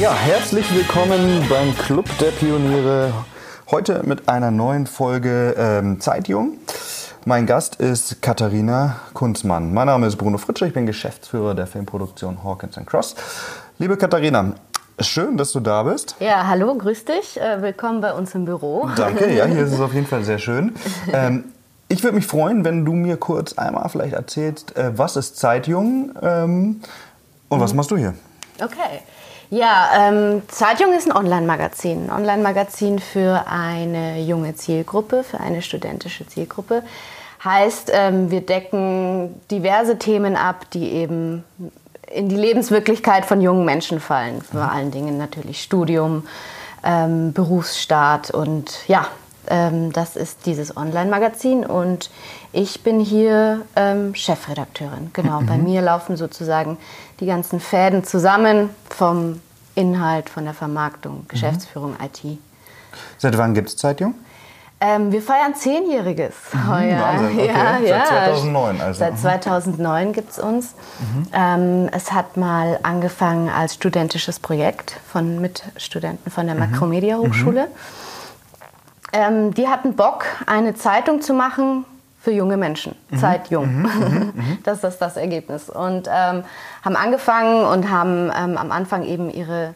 Ja, 0.00 0.12
herzlich 0.12 0.74
willkommen 0.74 1.46
beim 1.48 1.72
Club 1.78 2.06
der 2.18 2.32
Pioniere. 2.32 3.12
Heute 3.70 4.02
mit 4.04 4.28
einer 4.28 4.50
neuen 4.50 4.88
Folge 4.88 5.54
ähm, 5.56 6.00
Zeitjung. 6.00 6.58
Mein 7.24 7.46
Gast 7.46 7.76
ist 7.76 8.20
Katharina 8.20 8.96
Kunzmann. 9.14 9.72
Mein 9.72 9.86
Name 9.86 10.08
ist 10.08 10.16
Bruno 10.16 10.36
Fritsche, 10.38 10.66
ich 10.66 10.72
bin 10.72 10.86
Geschäftsführer 10.86 11.54
der 11.54 11.68
Filmproduktion 11.68 12.42
Hawkins 12.42 12.76
Cross. 12.84 13.14
Liebe 13.78 13.96
Katharina, 13.96 14.54
schön, 14.98 15.36
dass 15.36 15.52
du 15.52 15.60
da 15.60 15.84
bist. 15.84 16.16
Ja, 16.18 16.48
hallo, 16.48 16.74
grüß 16.74 17.04
dich. 17.04 17.40
Äh, 17.40 17.62
willkommen 17.62 18.00
bei 18.00 18.12
uns 18.12 18.34
im 18.34 18.46
Büro. 18.46 18.88
Danke, 18.96 19.32
ja, 19.32 19.44
hier 19.44 19.62
ist 19.64 19.74
es 19.74 19.80
auf 19.80 19.94
jeden 19.94 20.08
Fall 20.08 20.24
sehr 20.24 20.40
schön. 20.40 20.74
Ähm, 21.12 21.44
ich 21.86 22.02
würde 22.02 22.16
mich 22.16 22.26
freuen, 22.26 22.64
wenn 22.64 22.84
du 22.84 22.94
mir 22.94 23.16
kurz 23.16 23.52
einmal 23.52 23.88
vielleicht 23.88 24.14
erzählst, 24.14 24.76
äh, 24.76 24.98
was 24.98 25.14
ist 25.14 25.38
Zeitjung 25.38 26.14
ähm, 26.20 26.80
und 27.48 27.60
was 27.60 27.74
machst 27.74 27.92
du 27.92 27.96
hier? 27.96 28.14
Okay. 28.60 29.00
Ja, 29.50 29.90
ähm, 30.08 30.42
Zeitjung 30.48 30.92
ist 30.92 31.06
ein 31.06 31.16
Online-Magazin. 31.16 32.08
Ein 32.08 32.16
Online-Magazin 32.16 32.98
für 32.98 33.44
eine 33.46 34.20
junge 34.20 34.54
Zielgruppe, 34.54 35.22
für 35.22 35.40
eine 35.40 35.62
studentische 35.62 36.26
Zielgruppe. 36.26 36.82
Heißt, 37.44 37.90
ähm, 37.92 38.30
wir 38.30 38.40
decken 38.40 39.40
diverse 39.50 39.98
Themen 39.98 40.36
ab, 40.36 40.70
die 40.72 40.90
eben 40.92 41.44
in 42.10 42.28
die 42.28 42.36
Lebenswirklichkeit 42.36 43.26
von 43.26 43.40
jungen 43.40 43.64
Menschen 43.64 44.00
fallen. 44.00 44.40
Vor 44.40 44.70
allen 44.70 44.90
Dingen 44.90 45.18
natürlich 45.18 45.62
Studium, 45.62 46.26
ähm, 46.82 47.32
Berufsstart 47.32 48.30
und 48.30 48.88
ja, 48.88 49.06
das 49.46 50.16
ist 50.16 50.46
dieses 50.46 50.76
Online-Magazin 50.76 51.64
und 51.66 52.10
ich 52.52 52.82
bin 52.82 53.00
hier 53.00 53.62
ähm, 53.76 54.14
Chefredakteurin. 54.14 55.10
Genau, 55.12 55.40
mhm. 55.40 55.46
bei 55.46 55.58
mir 55.58 55.82
laufen 55.82 56.16
sozusagen 56.16 56.78
die 57.20 57.26
ganzen 57.26 57.60
Fäden 57.60 58.04
zusammen 58.04 58.70
vom 58.88 59.40
Inhalt, 59.74 60.30
von 60.30 60.44
der 60.44 60.54
Vermarktung, 60.54 61.18
mhm. 61.18 61.28
Geschäftsführung, 61.28 61.92
mhm. 61.92 62.04
IT. 62.04 62.38
Seit 63.18 63.36
wann 63.36 63.54
gibt 63.54 63.68
es 63.68 63.76
Zeitjung? 63.76 64.14
Ähm, 64.80 65.12
wir 65.12 65.22
feiern 65.22 65.54
Zehnjähriges 65.54 66.34
mhm, 66.52 66.68
heuer. 66.68 67.00
Wahnsinn, 67.00 67.38
okay. 67.38 67.46
ja, 67.54 67.78
Seit 67.78 67.88
ja. 67.88 68.04
2009 68.04 68.80
also. 68.80 68.98
Seit 68.98 69.18
2009 69.18 70.12
gibt 70.12 70.30
es 70.32 70.38
uns. 70.38 70.74
Mhm. 70.98 71.26
Ähm, 71.32 71.88
es 71.92 72.12
hat 72.12 72.36
mal 72.36 72.78
angefangen 72.82 73.48
als 73.48 73.74
studentisches 73.74 74.40
Projekt 74.40 75.00
von 75.10 75.40
Mitstudenten 75.40 76.30
von 76.30 76.46
der 76.46 76.54
mhm. 76.54 76.70
Makromedia 76.70 77.16
Hochschule. 77.16 77.66
Mhm. 77.66 78.03
Ähm, 79.14 79.54
die 79.54 79.68
hatten 79.68 79.94
Bock, 79.94 80.24
eine 80.46 80.74
Zeitung 80.74 81.22
zu 81.22 81.34
machen 81.34 81.84
für 82.20 82.32
junge 82.32 82.56
Menschen, 82.56 82.96
mhm. 83.10 83.18
Zeit 83.18 83.48
jung. 83.48 83.82
Mhm, 83.82 83.82
mhm, 83.82 84.32
mhm. 84.34 84.58
das 84.64 84.82
ist 84.82 84.98
das 84.98 85.16
Ergebnis. 85.16 85.70
Und 85.70 86.08
ähm, 86.12 86.42
haben 86.84 86.96
angefangen 86.96 87.64
und 87.64 87.90
haben 87.90 88.32
ähm, 88.36 88.58
am 88.58 88.72
Anfang 88.72 89.04
eben 89.04 89.30
ihre, 89.30 89.74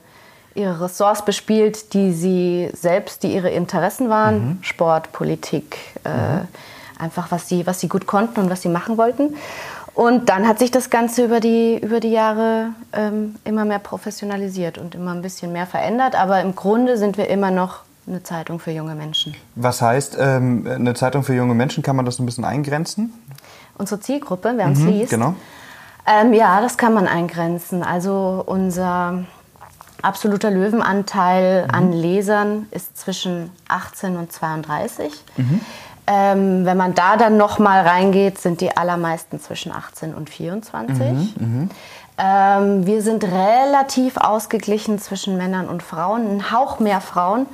ihre 0.57 0.81
Ressorts 0.81 1.25
bespielt, 1.25 1.95
die 1.95 2.13
sie 2.13 2.69
selbst, 2.73 3.23
die 3.23 3.33
ihre 3.33 3.51
Interessen 3.51 4.11
waren. 4.11 4.35
Mhm. 4.35 4.59
Sport, 4.63 5.13
Politik, 5.13 5.77
äh, 6.05 6.09
mhm. 6.09 6.49
einfach 6.99 7.31
was 7.31 7.49
sie, 7.49 7.65
was 7.65 7.79
sie 7.79 7.89
gut 7.89 8.09
konnten 8.09 8.41
und 8.41 8.51
was 8.51 8.63
sie 8.63 8.69
machen 8.69 8.99
wollten. 8.99 9.37
Und 9.95 10.29
dann 10.29 10.49
hat 10.49 10.59
sich 10.59 10.73
das 10.73 10.91
Ganze 10.91 11.25
über 11.25 11.39
die, 11.39 11.79
über 11.79 12.01
die 12.01 12.11
Jahre 12.11 12.71
ähm, 12.93 13.37
immer 13.45 13.65
mehr 13.65 13.79
professionalisiert 13.79 14.79
und 14.79 14.97
immer 14.97 15.13
ein 15.13 15.23
bisschen 15.23 15.53
mehr 15.53 15.67
verändert. 15.67 16.15
Aber 16.15 16.41
im 16.41 16.57
Grunde 16.57 16.97
sind 16.97 17.19
wir 17.19 17.29
immer 17.29 17.53
noch 17.53 17.81
eine 18.09 18.23
Zeitung 18.23 18.59
für 18.59 18.71
junge 18.71 18.95
Menschen. 18.95 19.35
Was 19.55 19.83
heißt 19.83 20.17
ähm, 20.19 20.67
eine 20.67 20.95
Zeitung 20.95 21.23
für 21.23 21.35
junge 21.35 21.55
Menschen? 21.55 21.83
Kann 21.83 21.97
man 21.97 22.05
das 22.05 22.19
ein 22.19 22.27
bisschen 22.27 22.45
eingrenzen? 22.45 23.13
Unsere 23.77 24.01
Zielgruppe, 24.01 24.53
wer 24.57 24.67
uns 24.67 24.81
mhm, 24.81 24.89
liest. 24.89 25.11
Genau. 25.11 25.35
Ähm, 26.07 26.33
ja, 26.33 26.61
das 26.61 26.77
kann 26.77 26.95
man 26.95 27.07
eingrenzen. 27.07 27.83
Also 27.83 28.43
unser 28.47 29.25
absoluter 30.03 30.51
Löwenanteil 30.51 31.65
mhm. 31.65 31.75
an 31.75 31.93
Lesern 31.93 32.67
ist 32.71 32.97
zwischen 32.99 33.51
18 33.69 34.17
und 34.17 34.33
32. 34.33 35.13
Mhm. 35.37 35.61
Ähm, 36.07 36.65
wenn 36.65 36.77
man 36.77 36.95
da 36.95 37.19
dann 37.19 37.37
noch 37.37 37.59
mal 37.59 37.87
reingeht, 37.87 38.39
sind 38.39 38.63
die 38.63 38.75
allermeisten 38.77 39.41
zwischen 39.41 39.71
18 39.71 40.15
und 40.15 40.31
24. 40.31 40.99
Mhm, 40.99 41.33
mhm. 41.37 41.71
Ähm, 42.17 42.87
wir 42.87 43.03
sind 43.03 43.25
relativ 43.25 44.17
ausgeglichen 44.17 44.99
zwischen 44.99 45.37
Männern 45.37 45.69
und 45.69 45.83
Frauen, 45.83 46.37
ein 46.37 46.51
Hauch 46.51 46.81
mehr 46.81 47.01
Frauen 47.01 47.47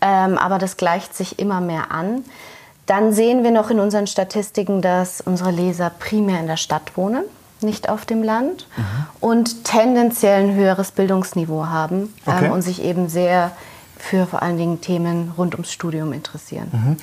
ähm, 0.00 0.38
aber 0.38 0.58
das 0.58 0.76
gleicht 0.76 1.14
sich 1.14 1.38
immer 1.38 1.60
mehr 1.60 1.90
an. 1.90 2.24
Dann 2.86 3.12
sehen 3.12 3.44
wir 3.44 3.50
noch 3.50 3.70
in 3.70 3.80
unseren 3.80 4.06
Statistiken, 4.06 4.80
dass 4.80 5.20
unsere 5.20 5.50
Leser 5.50 5.90
primär 5.90 6.40
in 6.40 6.46
der 6.46 6.56
Stadt 6.56 6.96
wohnen, 6.96 7.24
nicht 7.60 7.88
auf 7.88 8.06
dem 8.06 8.22
Land 8.22 8.66
mhm. 8.76 8.82
und 9.20 9.64
tendenziell 9.64 10.44
ein 10.44 10.54
höheres 10.54 10.92
Bildungsniveau 10.92 11.66
haben 11.66 12.14
ähm, 12.26 12.34
okay. 12.34 12.46
ähm, 12.46 12.52
und 12.52 12.62
sich 12.62 12.82
eben 12.82 13.08
sehr 13.08 13.52
für 13.98 14.26
vor 14.26 14.42
allen 14.42 14.56
Dingen 14.56 14.80
Themen 14.80 15.32
rund 15.36 15.54
ums 15.54 15.72
Studium 15.72 16.12
interessieren. 16.12 16.68
Mhm. 16.72 16.96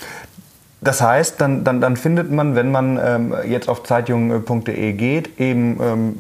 Das 0.82 1.02
heißt, 1.02 1.42
dann, 1.42 1.64
dann, 1.64 1.82
dann 1.82 1.98
findet 1.98 2.32
man, 2.32 2.56
wenn 2.56 2.72
man 2.72 3.00
ähm, 3.04 3.34
jetzt 3.48 3.70
auf 3.70 3.84
zeitjung.de 3.84 4.94
geht, 4.94 5.40
eben 5.40 5.80
ähm, 5.82 6.16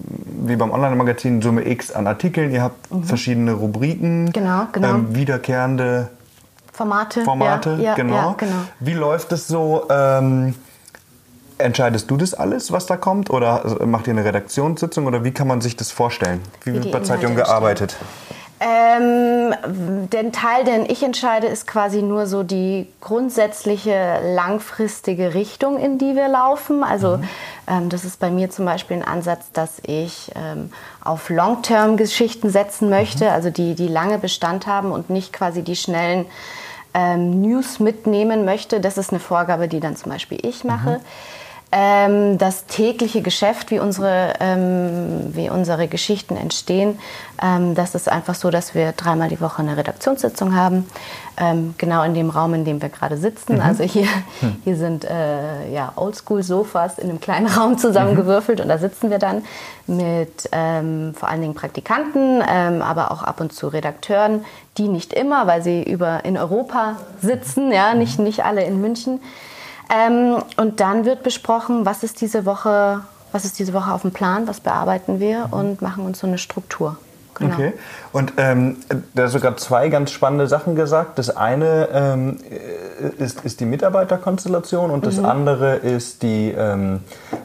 wie 0.46 0.56
beim 0.56 0.72
Online-Magazin 0.72 1.42
Summe 1.42 1.68
X 1.68 1.92
an 1.92 2.08
Artikeln. 2.08 2.52
Ihr 2.52 2.64
habt 2.64 2.92
mhm. 2.92 3.04
verschiedene 3.04 3.54
Rubriken, 3.54 4.32
genau, 4.32 4.68
genau. 4.72 4.96
Ähm, 4.96 5.16
wiederkehrende 5.16 6.10
Formate. 6.76 7.24
Formate, 7.24 7.78
ja, 7.80 7.96
genau. 7.96 8.16
Ja, 8.16 8.36
genau. 8.38 8.56
Wie 8.80 8.94
läuft 8.94 9.32
es 9.32 9.48
so? 9.48 9.88
Ähm, 9.90 10.56
entscheidest 11.58 12.12
du 12.12 12.18
das 12.18 12.34
alles, 12.34 12.72
was 12.72 12.86
da 12.86 12.98
kommt? 12.98 13.30
Oder 13.30 13.78
macht 13.86 14.08
ihr 14.08 14.14
eine 14.14 14.26
Redaktionssitzung? 14.26 15.06
Oder 15.06 15.24
wie 15.24 15.32
kann 15.32 15.48
man 15.48 15.62
sich 15.62 15.78
das 15.78 15.92
vorstellen? 15.92 16.42
Wie, 16.64 16.74
wie 16.74 16.84
wird 16.84 16.92
bei 16.92 17.00
Zeitung 17.00 17.36
gearbeitet? 17.36 17.96
Ähm, 18.58 19.54
den 20.10 20.32
Teil, 20.32 20.64
den 20.64 20.90
ich 20.90 21.04
entscheide, 21.04 21.48
ist 21.48 21.68
quasi 21.68 22.02
nur 22.02 22.26
so 22.26 22.44
die 22.44 22.88
grundsätzliche 23.02 24.22
langfristige 24.34 25.34
Richtung, 25.34 25.78
in 25.78 25.98
die 25.98 26.16
wir 26.16 26.30
laufen. 26.30 26.84
Also 26.84 27.18
mhm. 27.18 27.24
ähm, 27.68 27.90
das 27.90 28.06
ist 28.06 28.20
bei 28.20 28.32
mir 28.32 28.50
zum 28.50 28.64
Beispiel 28.64 28.98
ein 28.98 29.04
Ansatz, 29.04 29.52
dass 29.52 29.82
ich 29.86 30.32
ähm, 30.36 30.72
auf 31.04 31.30
Long-Term-Geschichten 31.30 32.50
setzen 32.50 32.90
möchte, 32.90 33.26
mhm. 33.26 33.32
also 33.32 33.50
die, 33.50 33.76
die 33.76 33.90
lange 33.90 34.20
Bestand 34.20 34.68
haben 34.68 34.94
und 34.94 35.10
nicht 35.10 35.34
quasi 35.34 35.62
die 35.62 35.76
schnellen 35.76 36.26
ähm, 36.96 37.42
News 37.42 37.80
mitnehmen 37.80 38.46
möchte. 38.46 38.80
Das 38.80 38.98
ist 38.98 39.12
eine 39.12 39.20
Vorgabe, 39.20 39.68
die 39.68 39.80
dann 39.80 39.96
zum 39.96 40.12
Beispiel 40.12 40.40
ich 40.42 40.64
mache. 40.64 40.92
Mhm. 40.92 41.06
Ähm, 41.78 42.38
das 42.38 42.68
tägliche 42.68 43.22
Geschäft, 43.22 43.70
wie 43.70 43.80
unsere, 43.80 44.36
ähm, 44.40 45.36
wie 45.36 45.50
unsere 45.50 45.90
Geschichten 45.90 46.38
entstehen, 46.38 46.98
ähm, 47.44 47.76
das 47.76 47.96
ist 47.96 48.08
einfach 48.10 48.34
so, 48.34 48.50
dass 48.50 48.74
wir 48.76 48.94
dreimal 48.94 49.28
die 49.28 49.42
Woche 49.42 49.62
eine 49.62 49.76
Redaktionssitzung 49.76 50.56
haben, 50.56 50.88
ähm, 51.36 51.76
genau 51.78 52.04
in 52.04 52.14
dem 52.14 52.30
Raum, 52.30 52.54
in 52.54 52.64
dem 52.64 52.82
wir 52.82 52.88
gerade 52.88 53.18
sitzen. 53.18 53.56
Mhm. 53.56 53.62
Also 53.62 53.84
hier, 53.84 54.08
hm. 54.40 54.56
hier 54.64 54.78
sind 54.78 55.04
äh, 55.04 55.70
ja, 55.70 55.92
Oldschool-Sofas 55.98 56.98
in 56.98 57.10
einem 57.10 57.20
kleinen 57.20 57.48
Raum 57.48 57.78
zusammengewürfelt 57.78 58.60
mhm. 58.60 58.64
und 58.64 58.70
da 58.70 58.78
sitzen 58.78 59.10
wir 59.10 59.20
dann 59.20 59.44
mit 59.86 60.48
ähm, 60.54 61.14
vor 61.14 61.28
allen 61.28 61.42
Dingen 61.42 61.56
Praktikanten, 61.56 62.42
ähm, 62.50 62.82
aber 62.82 63.12
auch 63.12 63.22
ab 63.22 63.42
und 63.42 63.52
zu 63.52 63.68
Redakteuren, 63.68 64.46
die 64.78 64.88
nicht 64.88 65.12
immer, 65.12 65.46
weil 65.46 65.62
sie 65.62 65.84
über 65.84 66.24
in 66.24 66.38
Europa 66.38 66.96
sitzen, 67.22 67.74
ja, 67.74 67.96
nicht, 67.96 68.18
nicht 68.18 68.46
alle 68.46 68.64
in 68.64 68.80
München. 68.80 69.20
Ähm, 69.90 70.44
und 70.58 70.80
dann 70.80 71.06
wird 71.06 71.24
besprochen, 71.24 71.86
was 71.86 72.04
ist 72.04 72.22
diese 72.22 72.46
Woche, 72.46 73.02
was 73.32 73.46
ist 73.46 73.60
diese 73.60 73.74
Woche 73.74 73.92
auf 73.92 74.02
dem 74.02 74.12
Plan, 74.12 74.48
was 74.48 74.60
bearbeiten 74.60 75.20
wir 75.20 75.50
und 75.52 75.82
machen 75.82 76.06
uns 76.06 76.20
so 76.20 76.28
eine 76.28 76.38
Struktur. 76.38 76.98
Genau. 77.36 77.54
Okay. 77.54 77.74
Und 78.14 78.34
ähm, 78.38 78.78
da 79.14 79.24
hast 79.24 79.34
sogar 79.34 79.58
zwei 79.58 79.90
ganz 79.90 80.12
spannende 80.12 80.48
Sachen 80.48 80.76
gesagt. 80.76 81.20
Das 81.20 81.36
eine 81.36 81.90
ähm, 81.92 82.40
ist, 83.18 83.44
ist 83.44 83.60
die 83.60 83.66
Mitarbeiterkonstellation 83.66 84.90
und 84.90 85.06
das 85.06 85.18
mhm. 85.18 85.26
andere 85.26 85.76
ist 85.76 86.24
die, 86.24 86.52
ähm, 86.58 87.02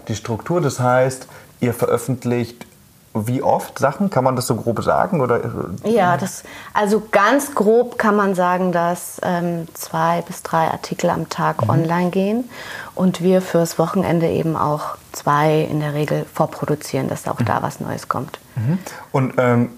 die 0.07 0.15
Struktur. 0.15 0.61
Das 0.61 0.79
heißt, 0.79 1.27
ihr 1.61 1.75
veröffentlicht 1.75 2.67
wie 3.13 3.43
oft 3.43 3.79
Sachen? 3.79 4.09
Kann 4.09 4.23
man 4.23 4.37
das 4.37 4.47
so 4.47 4.55
grob 4.55 4.83
sagen? 4.83 5.21
Oder? 5.21 5.41
Ja, 5.85 6.17
das, 6.17 6.45
also 6.73 7.03
ganz 7.11 7.55
grob 7.55 7.99
kann 7.99 8.15
man 8.15 8.35
sagen, 8.35 8.71
dass 8.71 9.21
ähm, 9.23 9.67
zwei 9.75 10.23
bis 10.23 10.43
drei 10.43 10.69
Artikel 10.69 11.11
am 11.11 11.29
Tag 11.29 11.63
mhm. 11.65 11.71
online 11.71 12.11
gehen 12.11 12.51
und 12.95 13.21
wir 13.21 13.43
fürs 13.43 13.79
Wochenende 13.79 14.29
eben 14.29 14.57
auch 14.57 14.97
zwei 15.13 15.61
in 15.63 15.81
der 15.81 15.95
Regel 15.95 16.25
vorproduzieren, 16.33 17.09
dass 17.09 17.27
auch 17.27 17.41
mhm. 17.41 17.47
da 17.47 17.63
was 17.63 17.81
Neues 17.81 18.09
kommt. 18.09 18.39
Mhm. 18.55 18.79
Und 19.11 19.35
ähm, 19.39 19.71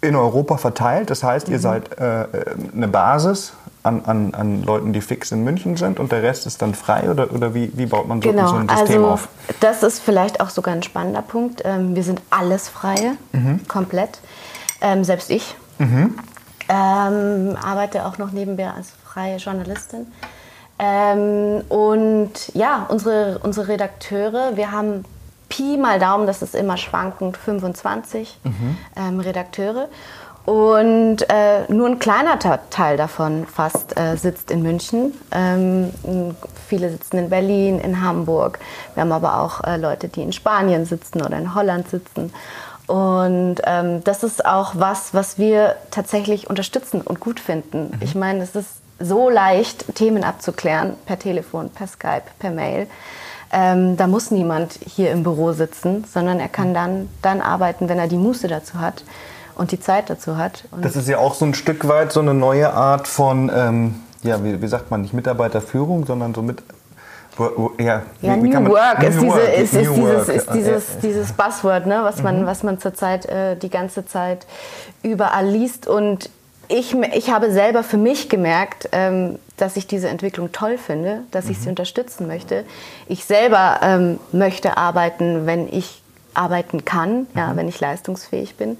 in 0.00 0.14
Europa 0.14 0.56
verteilt, 0.58 1.10
das 1.10 1.24
heißt, 1.24 1.48
ihr 1.48 1.56
mhm. 1.56 1.62
seid 1.62 1.98
äh, 1.98 2.26
eine 2.72 2.88
Basis 2.88 3.54
an, 3.84 4.02
an, 4.06 4.34
an 4.34 4.62
Leuten, 4.62 4.92
die 4.92 5.02
fix 5.02 5.30
in 5.30 5.44
München 5.44 5.76
sind 5.76 6.00
und 6.00 6.10
der 6.10 6.22
Rest 6.22 6.46
ist 6.46 6.62
dann 6.62 6.74
frei 6.74 7.10
oder, 7.10 7.32
oder 7.32 7.54
wie, 7.54 7.70
wie 7.76 7.86
baut 7.86 8.08
man 8.08 8.20
so, 8.20 8.30
genau, 8.30 8.48
so 8.48 8.56
ein 8.56 8.68
System 8.68 9.02
also, 9.02 9.06
auf? 9.08 9.28
Das 9.60 9.82
ist 9.82 10.00
vielleicht 10.00 10.40
auch 10.40 10.48
sogar 10.48 10.74
ein 10.74 10.82
spannender 10.82 11.20
Punkt. 11.20 11.62
Ähm, 11.64 11.94
wir 11.94 12.02
sind 12.02 12.22
alles 12.30 12.68
Freie, 12.68 13.16
mhm. 13.32 13.60
komplett. 13.68 14.20
Ähm, 14.80 15.04
selbst 15.04 15.30
ich 15.30 15.54
mhm. 15.78 16.16
ähm, 16.68 17.56
arbeite 17.62 18.06
auch 18.06 18.16
noch 18.16 18.32
nebenbei 18.32 18.70
als 18.70 18.92
freie 19.04 19.36
Journalistin. 19.36 20.06
Ähm, 20.78 21.60
und 21.68 22.32
ja, 22.54 22.86
unsere, 22.88 23.38
unsere 23.42 23.68
Redakteure, 23.68 24.56
wir 24.56 24.72
haben 24.72 25.04
Pi 25.50 25.76
mal 25.76 25.98
Daumen, 25.98 26.26
das 26.26 26.40
ist 26.40 26.54
immer 26.54 26.78
schwankend, 26.78 27.36
25 27.36 28.40
mhm. 28.44 28.78
Ähm, 28.96 29.20
Redakteure. 29.20 29.88
Und 30.46 31.22
äh, 31.30 31.72
nur 31.72 31.88
ein 31.88 31.98
kleiner 31.98 32.38
Teil 32.68 32.98
davon 32.98 33.46
fast 33.46 33.98
äh, 33.98 34.16
sitzt 34.16 34.50
in 34.50 34.62
München. 34.62 35.14
Ähm, 35.30 35.90
viele 36.68 36.90
sitzen 36.90 37.16
in 37.16 37.30
Berlin, 37.30 37.80
in 37.80 38.02
Hamburg. 38.02 38.58
Wir 38.94 39.02
haben 39.02 39.12
aber 39.12 39.40
auch 39.40 39.64
äh, 39.64 39.78
Leute, 39.78 40.08
die 40.08 40.22
in 40.22 40.34
Spanien 40.34 40.84
sitzen 40.84 41.22
oder 41.22 41.38
in 41.38 41.54
Holland 41.54 41.88
sitzen. 41.88 42.32
Und 42.86 43.56
ähm, 43.64 44.04
das 44.04 44.22
ist 44.22 44.44
auch 44.44 44.74
was, 44.74 45.14
was 45.14 45.38
wir 45.38 45.76
tatsächlich 45.90 46.50
unterstützen 46.50 47.00
und 47.00 47.20
gut 47.20 47.40
finden. 47.40 47.92
Mhm. 47.92 48.02
Ich 48.02 48.14
meine, 48.14 48.42
es 48.42 48.54
ist 48.54 48.68
so 49.00 49.30
leicht, 49.30 49.94
Themen 49.94 50.24
abzuklären 50.24 50.94
per 51.06 51.18
Telefon, 51.18 51.70
per 51.70 51.86
Skype, 51.86 52.24
per 52.38 52.50
Mail. 52.50 52.86
Ähm, 53.50 53.96
da 53.96 54.06
muss 54.06 54.30
niemand 54.30 54.78
hier 54.84 55.10
im 55.10 55.22
Büro 55.22 55.52
sitzen, 55.52 56.04
sondern 56.04 56.38
er 56.38 56.48
kann 56.48 56.74
dann, 56.74 57.08
dann 57.22 57.40
arbeiten, 57.40 57.88
wenn 57.88 57.98
er 57.98 58.08
die 58.08 58.18
Muße 58.18 58.46
dazu 58.46 58.78
hat 58.78 59.04
und 59.56 59.72
die 59.72 59.80
Zeit 59.80 60.10
dazu 60.10 60.36
hat. 60.36 60.64
Und 60.70 60.84
das 60.84 60.96
ist 60.96 61.08
ja 61.08 61.18
auch 61.18 61.34
so 61.34 61.44
ein 61.44 61.54
Stück 61.54 61.86
weit 61.88 62.12
so 62.12 62.20
eine 62.20 62.34
neue 62.34 62.72
Art 62.72 63.08
von, 63.08 63.50
ähm, 63.54 63.94
ja, 64.22 64.42
wie, 64.44 64.60
wie, 64.60 64.66
sagt 64.66 64.90
man, 64.90 65.02
nicht 65.02 65.14
Mitarbeiterführung, 65.14 66.06
sondern 66.06 66.34
so 66.34 66.42
mit. 66.42 66.62
Ja, 67.80 68.02
ja 68.22 68.40
wie, 68.40 68.48
New 68.48 68.70
Work 68.70 69.02
ist, 69.02 69.20
diese, 69.20 69.40
ist, 69.40 69.74
ist, 69.74 69.96
dieses, 69.96 70.28
ist 70.28 70.54
dieses, 70.54 70.98
dieses 70.98 71.32
Buzzword, 71.32 71.84
ne, 71.86 72.00
was 72.04 72.22
man, 72.22 72.42
mhm. 72.42 72.46
was 72.46 72.62
man 72.62 72.78
zurzeit 72.78 73.26
äh, 73.26 73.56
die 73.56 73.70
ganze 73.70 74.06
Zeit 74.06 74.46
überall 75.02 75.44
liest. 75.44 75.88
Und 75.88 76.30
ich, 76.68 76.94
ich 76.94 77.30
habe 77.30 77.50
selber 77.50 77.82
für 77.82 77.96
mich 77.96 78.28
gemerkt, 78.28 78.88
ähm, 78.92 79.40
dass 79.56 79.76
ich 79.76 79.88
diese 79.88 80.08
Entwicklung 80.08 80.52
toll 80.52 80.78
finde, 80.78 81.22
dass 81.32 81.48
ich 81.48 81.58
sie 81.58 81.64
mhm. 81.64 81.70
unterstützen 81.70 82.28
möchte. 82.28 82.64
Ich 83.08 83.24
selber 83.24 83.80
ähm, 83.82 84.20
möchte 84.30 84.76
arbeiten, 84.76 85.44
wenn 85.44 85.66
ich 85.66 86.03
arbeiten 86.34 86.84
kann, 86.84 87.26
ja, 87.34 87.48
mhm. 87.48 87.56
wenn 87.56 87.68
ich 87.68 87.80
leistungsfähig 87.80 88.56
bin. 88.56 88.78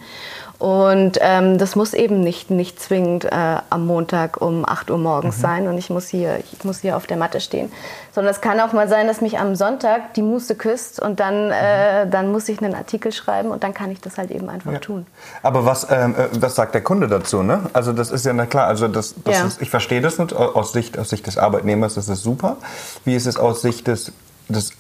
Und 0.58 1.18
ähm, 1.20 1.58
das 1.58 1.74
muss 1.74 1.94
eben 1.94 2.20
nicht, 2.20 2.50
nicht 2.50 2.80
zwingend 2.80 3.24
äh, 3.24 3.56
am 3.70 3.86
Montag 3.86 4.40
um 4.40 4.64
8 4.66 4.90
Uhr 4.90 4.98
morgens 4.98 5.38
mhm. 5.38 5.42
sein 5.42 5.68
und 5.68 5.78
ich 5.78 5.90
muss, 5.90 6.08
hier, 6.08 6.38
ich 6.38 6.64
muss 6.64 6.78
hier 6.78 6.96
auf 6.96 7.06
der 7.06 7.16
Matte 7.16 7.40
stehen. 7.40 7.72
Sondern 8.14 8.32
es 8.32 8.40
kann 8.40 8.60
auch 8.60 8.72
mal 8.72 8.88
sein, 8.88 9.06
dass 9.08 9.20
mich 9.20 9.38
am 9.38 9.56
Sonntag 9.56 10.14
die 10.14 10.22
Muße 10.22 10.54
küsst 10.54 11.00
und 11.00 11.18
dann, 11.20 11.50
äh, 11.50 12.04
mhm. 12.04 12.10
dann 12.10 12.32
muss 12.32 12.48
ich 12.48 12.62
einen 12.62 12.74
Artikel 12.74 13.12
schreiben 13.12 13.50
und 13.50 13.64
dann 13.64 13.74
kann 13.74 13.90
ich 13.90 14.00
das 14.00 14.16
halt 14.16 14.30
eben 14.30 14.48
einfach 14.48 14.72
ja. 14.72 14.78
tun. 14.78 15.06
Aber 15.42 15.66
was, 15.66 15.86
ähm, 15.90 16.14
äh, 16.16 16.28
was 16.40 16.54
sagt 16.54 16.74
der 16.74 16.82
Kunde 16.82 17.08
dazu? 17.08 17.42
Ne? 17.42 17.62
Also 17.72 17.92
das 17.92 18.10
ist 18.10 18.24
ja 18.24 18.32
na 18.32 18.46
klar, 18.46 18.66
also 18.66 18.86
das, 18.88 19.14
das 19.24 19.38
ja. 19.38 19.46
ist, 19.46 19.60
ich 19.60 19.70
verstehe 19.70 20.00
das 20.00 20.18
nicht, 20.18 20.34
aus 20.34 20.72
Sicht, 20.72 20.98
aus 20.98 21.10
Sicht 21.10 21.26
des 21.26 21.36
Arbeitnehmers 21.36 21.96
ist 21.96 22.08
es 22.08 22.22
super. 22.22 22.56
Wie 23.04 23.14
ist 23.14 23.26
es 23.26 23.36
aus 23.36 23.60
Sicht 23.60 23.88
des, 23.88 24.12
des 24.48 24.72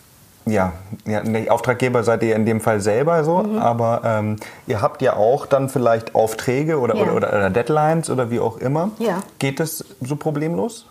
ja, 0.46 0.72
ja, 1.06 1.20
der 1.20 1.52
Auftraggeber 1.52 2.02
seid 2.02 2.22
ihr 2.22 2.36
in 2.36 2.44
dem 2.44 2.60
Fall 2.60 2.80
selber 2.80 3.24
so, 3.24 3.38
mhm. 3.38 3.58
aber 3.58 4.02
ähm, 4.04 4.36
ihr 4.66 4.82
habt 4.82 5.00
ja 5.00 5.16
auch 5.16 5.46
dann 5.46 5.68
vielleicht 5.68 6.14
Aufträge 6.14 6.78
oder, 6.78 6.96
ja. 6.96 7.02
oder, 7.02 7.14
oder, 7.14 7.28
oder, 7.28 7.50
Deadlines 7.50 8.10
oder 8.10 8.30
wie 8.30 8.40
auch 8.40 8.58
immer. 8.58 8.90
Ja. 8.98 9.20
Geht 9.38 9.60
das 9.60 9.84
so 10.00 10.16
problemlos? 10.16 10.86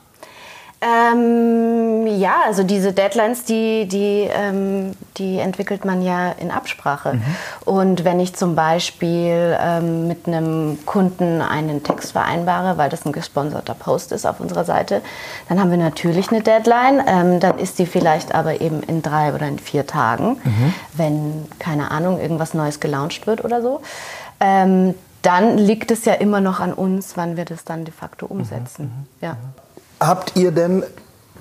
Ähm, 0.84 2.08
ja, 2.08 2.42
also 2.46 2.64
diese 2.64 2.92
Deadlines, 2.92 3.46
die, 3.46 3.88
die, 3.88 4.28
ähm, 4.30 4.92
die 5.18 5.40
entwickelt 5.40 5.86
man 5.86 6.02
ja 6.02 6.32
in 6.34 6.52
Absprache. 6.52 7.14
Mhm. 7.14 7.24
Und 7.66 8.04
wenn 8.04 8.20
ich 8.20 8.36
zum 8.36 8.56
Beispiel 8.56 9.58
ähm, 9.60 10.08
mit 10.08 10.28
einem 10.28 10.80
Kunden 10.86 11.42
einen 11.42 11.84
Text 11.84 12.12
vereinbare, 12.12 12.78
weil 12.78 12.90
das 12.90 13.06
ein 13.06 13.14
gesponserter 13.14 13.76
Post 13.76 14.12
ist 14.12 14.26
auf 14.26 14.40
unserer 14.40 14.66
Seite, 14.66 15.02
dann 15.48 15.60
haben 15.60 15.72
wir 15.72 15.78
natürlich 15.78 16.30
eine 16.30 16.42
Deadline. 16.42 17.02
Ähm, 17.08 17.40
dann 17.40 17.60
ist 17.60 17.80
die 17.80 17.86
vielleicht 17.86 18.36
aber 18.36 18.60
eben 18.60 18.84
in 18.84 19.02
drei 19.02 19.34
oder 19.34 19.48
in 19.48 19.60
vier 19.60 19.88
Tagen, 19.88 20.38
mhm. 20.44 20.74
wenn, 20.94 21.46
keine 21.60 21.92
Ahnung, 21.92 22.20
irgendwas 22.20 22.54
Neues 22.54 22.80
gelauncht 22.80 23.26
wird 23.26 23.46
oder 23.46 23.62
so 23.62 23.82
ähm, 24.44 24.96
dann 25.22 25.58
liegt 25.58 25.90
es 25.90 26.04
ja 26.06 26.14
immer 26.14 26.42
noch 26.42 26.60
an 26.60 26.74
uns, 26.74 27.16
wann 27.16 27.38
wir 27.38 27.46
das 27.46 27.64
dann 27.64 27.86
de 27.86 27.94
facto 27.94 28.26
umsetzen. 28.26 28.84
Mhm, 28.84 28.90
mhm 28.90 29.06
ja. 29.22 29.38
Habt 30.06 30.36
ihr 30.36 30.52
denn 30.52 30.84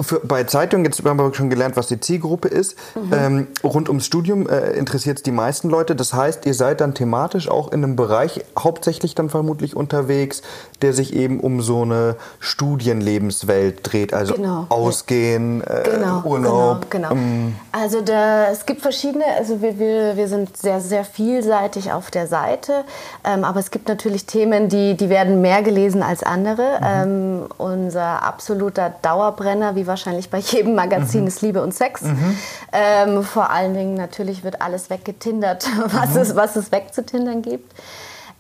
für, 0.01 0.21
bei 0.21 0.45
Zeitungen, 0.45 0.85
jetzt 0.85 1.05
haben 1.05 1.19
wir 1.19 1.35
schon 1.35 1.51
gelernt, 1.51 1.77
was 1.77 1.87
die 1.87 2.01
Zielgruppe 2.01 2.49
ist. 2.49 2.77
Mhm. 2.95 3.13
Ähm, 3.13 3.47
rund 3.63 3.89
ums 3.89 4.07
Studium 4.07 4.49
äh, 4.49 4.73
interessiert 4.73 5.19
es 5.19 5.23
die 5.23 5.33
meisten 5.33 5.69
Leute. 5.69 5.95
Das 5.95 6.15
heißt, 6.15 6.47
ihr 6.47 6.55
seid 6.55 6.81
dann 6.81 6.95
thematisch 6.95 7.49
auch 7.49 7.73
in 7.73 7.85
einem 7.85 7.97
Bereich 7.97 8.45
hauptsächlich 8.59 9.15
dann 9.15 9.29
vermutlich 9.29 9.77
unterwegs, 9.77 10.43
der 10.81 10.93
sich 10.93 11.15
eben 11.15 11.41
um 11.41 11.61
so 11.61 11.83
eine 11.83 12.17
Studienlebenswelt 12.41 13.81
dreht. 13.83 14.15
Also 14.15 14.35
genau. 14.35 14.67
Ausgehen, 14.69 15.63
äh, 15.63 15.83
genau. 15.85 16.23
Urlaub. 16.25 16.91
Genau, 16.91 17.11
genau. 17.11 17.21
Ähm. 17.21 17.57
Also 17.73 18.01
da, 18.01 18.51
es 18.51 18.67
gibt 18.67 18.81
verschiedene, 18.81 19.25
also 19.39 19.61
wir, 19.63 19.79
wir, 19.79 20.17
wir 20.17 20.29
sind 20.29 20.57
sehr, 20.57 20.81
sehr 20.81 21.05
vielseitig 21.05 21.93
auf 21.93 22.11
der 22.11 22.27
Seite. 22.27 22.85
Ähm, 23.25 23.45
aber 23.45 23.61
es 23.61 23.71
gibt 23.71 23.89
natürlich 23.89 24.27
Themen, 24.27 24.69
die, 24.69 24.97
die 24.97 25.09
werden 25.09 25.41
mehr 25.41 25.63
gelesen 25.63 26.03
als 26.03 26.23
andere. 26.23 26.79
Mhm. 26.81 26.87
Ähm, 26.87 27.47
unser 27.59 28.23
absoluter 28.23 28.93
Dauerbrenner, 29.03 29.77
wie 29.77 29.82
wahrscheinlich 29.87 30.31
bei 30.31 30.39
jedem 30.39 30.75
Magazin, 30.75 31.23
mhm. 31.23 31.27
ist 31.29 31.43
Liebe 31.43 31.63
und 31.63 31.75
Sex. 31.75 32.03
Mhm. 32.03 32.39
Ähm, 32.73 33.23
vor 33.23 33.51
allen 33.51 33.75
Dingen 33.75 33.95
natürlich 33.95 34.45
wird 34.45 34.61
alles 34.61 34.91
weggetindert, 34.91 35.67
was, 35.87 36.15
mhm. 36.15 36.21
es, 36.21 36.37
was 36.37 36.57
es 36.57 36.73
wegzutindern 36.73 37.43
gibt. 37.43 37.73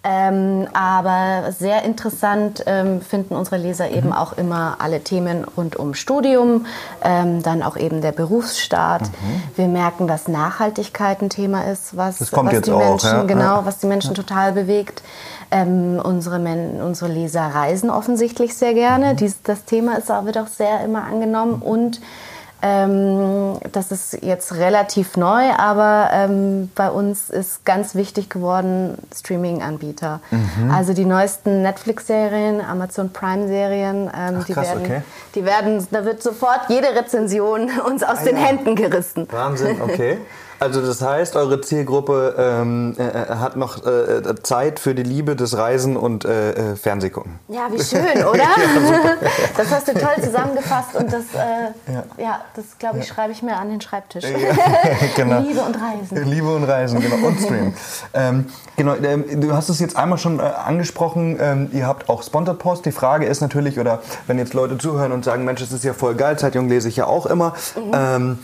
Ähm, 0.05 0.67
aber 0.73 1.53
sehr 1.53 1.85
interessant 1.85 2.65
ähm, 2.67 3.01
finden 3.01 3.37
unsere 3.37 3.57
Leser 3.57 3.89
eben 3.89 4.09
mhm. 4.09 4.15
auch 4.15 4.33
immer 4.33 4.79
alle 4.81 5.05
Themen 5.05 5.45
rund 5.57 5.77
um 5.77 5.95
Studium, 5.95 6.67
ähm, 7.05 7.41
dann 7.45 7.63
auch 7.63 7.77
eben 7.77 8.01
der 8.01 8.11
Berufsstaat. 8.11 9.03
Mhm. 9.03 9.43
Wir 9.55 9.69
merken, 9.69 10.09
dass 10.09 10.27
Nachhaltigkeit 10.27 11.23
ein 11.23 11.31
Thema 11.31 11.71
ist, 11.71 11.97
was, 11.97 12.21
was 12.21 12.31
die 12.31 12.43
Menschen 12.43 12.75
auch, 12.75 13.03
ja? 13.05 13.23
genau, 13.23 13.65
was 13.65 13.79
die 13.79 13.87
Menschen 13.87 14.11
ja. 14.11 14.17
total 14.17 14.53
bewegt. 14.53 15.03
Ähm, 15.53 16.01
unsere, 16.03 16.39
Men 16.39 16.81
unsere 16.81 17.13
Leser 17.13 17.43
reisen 17.43 17.91
offensichtlich 17.91 18.55
sehr 18.55 18.73
gerne. 18.75 19.13
Mhm. 19.13 19.17
Dies, 19.19 19.43
das 19.43 19.65
Thema 19.65 19.99
ist 19.99 20.09
wird 20.09 20.39
auch 20.39 20.47
sehr 20.47 20.83
immer 20.83 21.05
angenommen 21.05 21.57
mhm. 21.57 21.63
und 21.63 22.01
ähm, 22.65 23.59
das 23.73 23.91
ist 23.91 24.23
jetzt 24.23 24.55
relativ 24.55 25.17
neu, 25.17 25.51
aber 25.51 26.11
ähm, 26.13 26.71
bei 26.77 26.91
uns 26.91 27.29
ist 27.29 27.65
ganz 27.65 27.97
wichtig 27.97 28.31
geworden 28.31 28.97
Streaming-Anbieter. 29.13 30.21
Mhm. 30.31 30.71
Also 30.71 30.95
die 30.95 31.05
neuesten 31.05 31.63
Netflix-Serien, 31.63 32.61
Amazon 32.61 33.13
Prime-Serien, 33.13 34.09
ähm, 34.17 34.45
die, 34.47 34.55
werden, 34.55 34.85
okay. 34.85 35.03
die 35.35 35.45
werden, 35.45 35.85
da 35.91 36.05
wird 36.05 36.23
sofort 36.23 36.61
jede 36.69 36.95
Rezension 36.95 37.69
uns 37.87 38.05
aus 38.05 38.19
ah, 38.21 38.25
den 38.25 38.37
ja. 38.37 38.45
Händen 38.45 38.77
gerissen. 38.77 39.27
Wahnsinn, 39.31 39.83
okay. 39.83 40.19
Also 40.63 40.81
das 40.81 41.03
heißt, 41.03 41.35
eure 41.35 41.61
Zielgruppe 41.61 42.37
ähm, 42.39 42.95
äh, 42.97 43.03
äh, 43.03 43.27
hat 43.35 43.57
noch 43.57 43.85
äh, 43.85 44.23
Zeit 44.45 44.79
für 44.79 44.95
die 44.95 45.03
Liebe 45.03 45.35
des 45.35 45.57
Reisen 45.57 45.97
und 45.97 46.25
äh, 46.25 46.53
äh 46.53 46.77
Fernsehgucken. 46.77 47.41
Ja, 47.49 47.67
wie 47.73 47.83
schön, 47.83 48.25
oder? 48.25 48.37
ja, 48.39 48.47
das 49.57 49.71
hast 49.73 49.89
du 49.89 49.95
toll 49.95 50.23
zusammengefasst 50.23 50.95
und 50.95 51.13
das, 51.13 51.25
äh, 51.35 51.93
ja. 51.93 52.05
ja. 52.17 52.41
das 52.55 52.79
glaube 52.79 53.01
ich, 53.01 53.09
schreibe 53.09 53.33
ich 53.33 53.43
mir 53.43 53.57
an 53.57 53.71
den 53.71 53.81
Schreibtisch. 53.81 54.25
genau. 55.17 55.41
Liebe 55.41 55.63
und 55.63 55.77
Reisen. 55.77 56.31
Liebe 56.31 56.55
und 56.55 56.65
Reisen, 56.65 57.01
genau. 57.01 57.27
Und 57.27 57.41
Stream. 57.41 57.75
ähm, 58.15 58.47
genau, 58.77 58.95
ähm, 58.95 59.41
du 59.41 59.55
hast 59.55 59.69
es 59.69 59.81
jetzt 59.81 59.97
einmal 59.97 60.19
schon 60.19 60.39
angesprochen, 60.41 61.39
ähm, 61.41 61.71
ihr 61.73 61.89
habt 61.89 62.09
auch 62.09 62.23
Sponsored 62.23 62.61
Post. 62.61 62.87
Die 62.87 62.93
Frage 62.93 63.27
ist 63.27 63.41
natürlich, 63.41 63.81
oder 63.81 64.01
wenn 64.29 64.39
jetzt 64.39 64.55
Leute 64.55 64.79
zuhören 64.79 65.11
und 65.11 65.25
sagen, 65.25 65.45
Mensch, 65.45 65.61
das 65.61 65.73
ist 65.73 65.83
ja 65.83 65.93
voll 65.93 66.15
geil, 66.15 66.39
Zeitung 66.39 66.69
lese 66.69 66.89
ich 66.89 66.95
ja 66.95 67.07
auch 67.07 67.27
immer. 67.27 67.55
Mhm. 67.75 67.93
Ähm, 67.93 68.39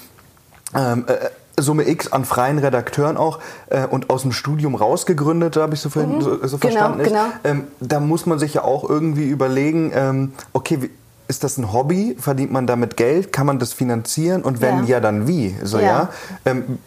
ähm, 0.75 1.05
äh, 1.07 1.15
Summe 1.63 1.89
X 1.89 2.13
an 2.13 2.25
freien 2.25 2.59
Redakteuren 2.59 3.17
auch 3.17 3.39
äh, 3.69 3.87
und 3.87 4.11
aus 4.11 4.23
dem 4.23 4.33
Studium 4.33 4.75
rausgegründet, 4.75 5.57
habe 5.57 5.75
ich 5.75 5.81
so, 5.81 5.89
mhm. 5.89 6.21
so, 6.21 6.47
so 6.47 6.59
genau, 6.59 6.59
verstanden. 6.59 7.01
Ist. 7.01 7.09
Genau. 7.09 7.27
Ähm, 7.45 7.65
da 7.81 8.01
muss 8.01 8.27
man 8.27 8.39
sich 8.39 8.55
ja 8.55 8.65
auch 8.65 8.89
irgendwie 8.89 9.29
überlegen, 9.29 9.93
ähm, 9.95 10.33
okay, 10.53 10.83
wie, 10.83 10.91
ist 11.29 11.45
das 11.45 11.59
ein 11.59 11.73
Hobby? 11.73 12.17
Verdient 12.19 12.53
man 12.53 12.67
damit 12.67 12.97
Geld? 12.97 13.33
Kann 13.33 13.47
man 13.47 13.59
das 13.59 13.75
finanzieren? 13.75 14.43
Und 14.43 14.63
wenn 14.63 14.85
ja, 14.85 14.97
ja 14.97 15.01
dann 15.01 15.29
wie? 15.29 15.55
So, 15.63 15.79
ja. 15.79 15.85
ja? 15.85 16.09
Ähm, 16.47 16.79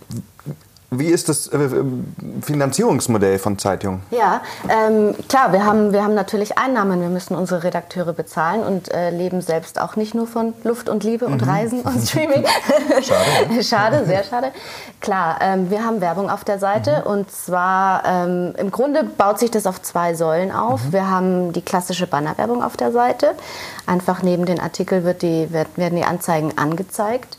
wie 0.93 1.07
ist 1.07 1.29
das 1.29 1.47
äh, 1.47 1.69
Finanzierungsmodell 2.41 3.39
von 3.39 3.57
Zeitungen? 3.57 4.01
Ja, 4.11 4.41
ähm, 4.67 5.15
klar, 5.29 5.53
wir 5.53 5.65
haben, 5.65 5.93
wir 5.93 6.03
haben 6.03 6.15
natürlich 6.15 6.57
Einnahmen. 6.57 6.99
Wir 6.99 7.07
müssen 7.07 7.33
unsere 7.33 7.63
Redakteure 7.63 8.11
bezahlen 8.11 8.61
und 8.61 8.93
äh, 8.93 9.09
leben 9.09 9.39
selbst 9.39 9.79
auch 9.79 9.95
nicht 9.95 10.13
nur 10.13 10.27
von 10.27 10.53
Luft 10.65 10.89
und 10.89 11.05
Liebe 11.05 11.27
und 11.27 11.43
mhm. 11.43 11.49
Reisen 11.49 11.81
und 11.83 12.01
Streaming. 12.07 12.43
schade. 13.01 13.63
Schade, 13.71 14.05
sehr 14.05 14.23
schade. 14.25 14.51
Klar, 14.99 15.37
ähm, 15.39 15.69
wir 15.69 15.85
haben 15.85 16.01
Werbung 16.01 16.29
auf 16.29 16.43
der 16.43 16.59
Seite 16.59 17.03
mhm. 17.05 17.11
und 17.11 17.31
zwar 17.31 18.03
ähm, 18.05 18.53
im 18.57 18.69
Grunde 18.69 19.05
baut 19.05 19.39
sich 19.39 19.49
das 19.49 19.65
auf 19.65 19.81
zwei 19.81 20.13
Säulen 20.13 20.51
auf. 20.51 20.87
Mhm. 20.87 20.91
Wir 20.91 21.09
haben 21.09 21.53
die 21.53 21.61
klassische 21.61 22.05
Bannerwerbung 22.05 22.61
auf 22.61 22.75
der 22.75 22.91
Seite. 22.91 23.31
Einfach 23.85 24.23
neben 24.23 24.45
den 24.45 24.59
Artikel 24.59 25.05
wird 25.05 25.21
die, 25.21 25.47
werden 25.53 25.95
die 25.95 26.03
Anzeigen 26.03 26.57
angezeigt. 26.57 27.37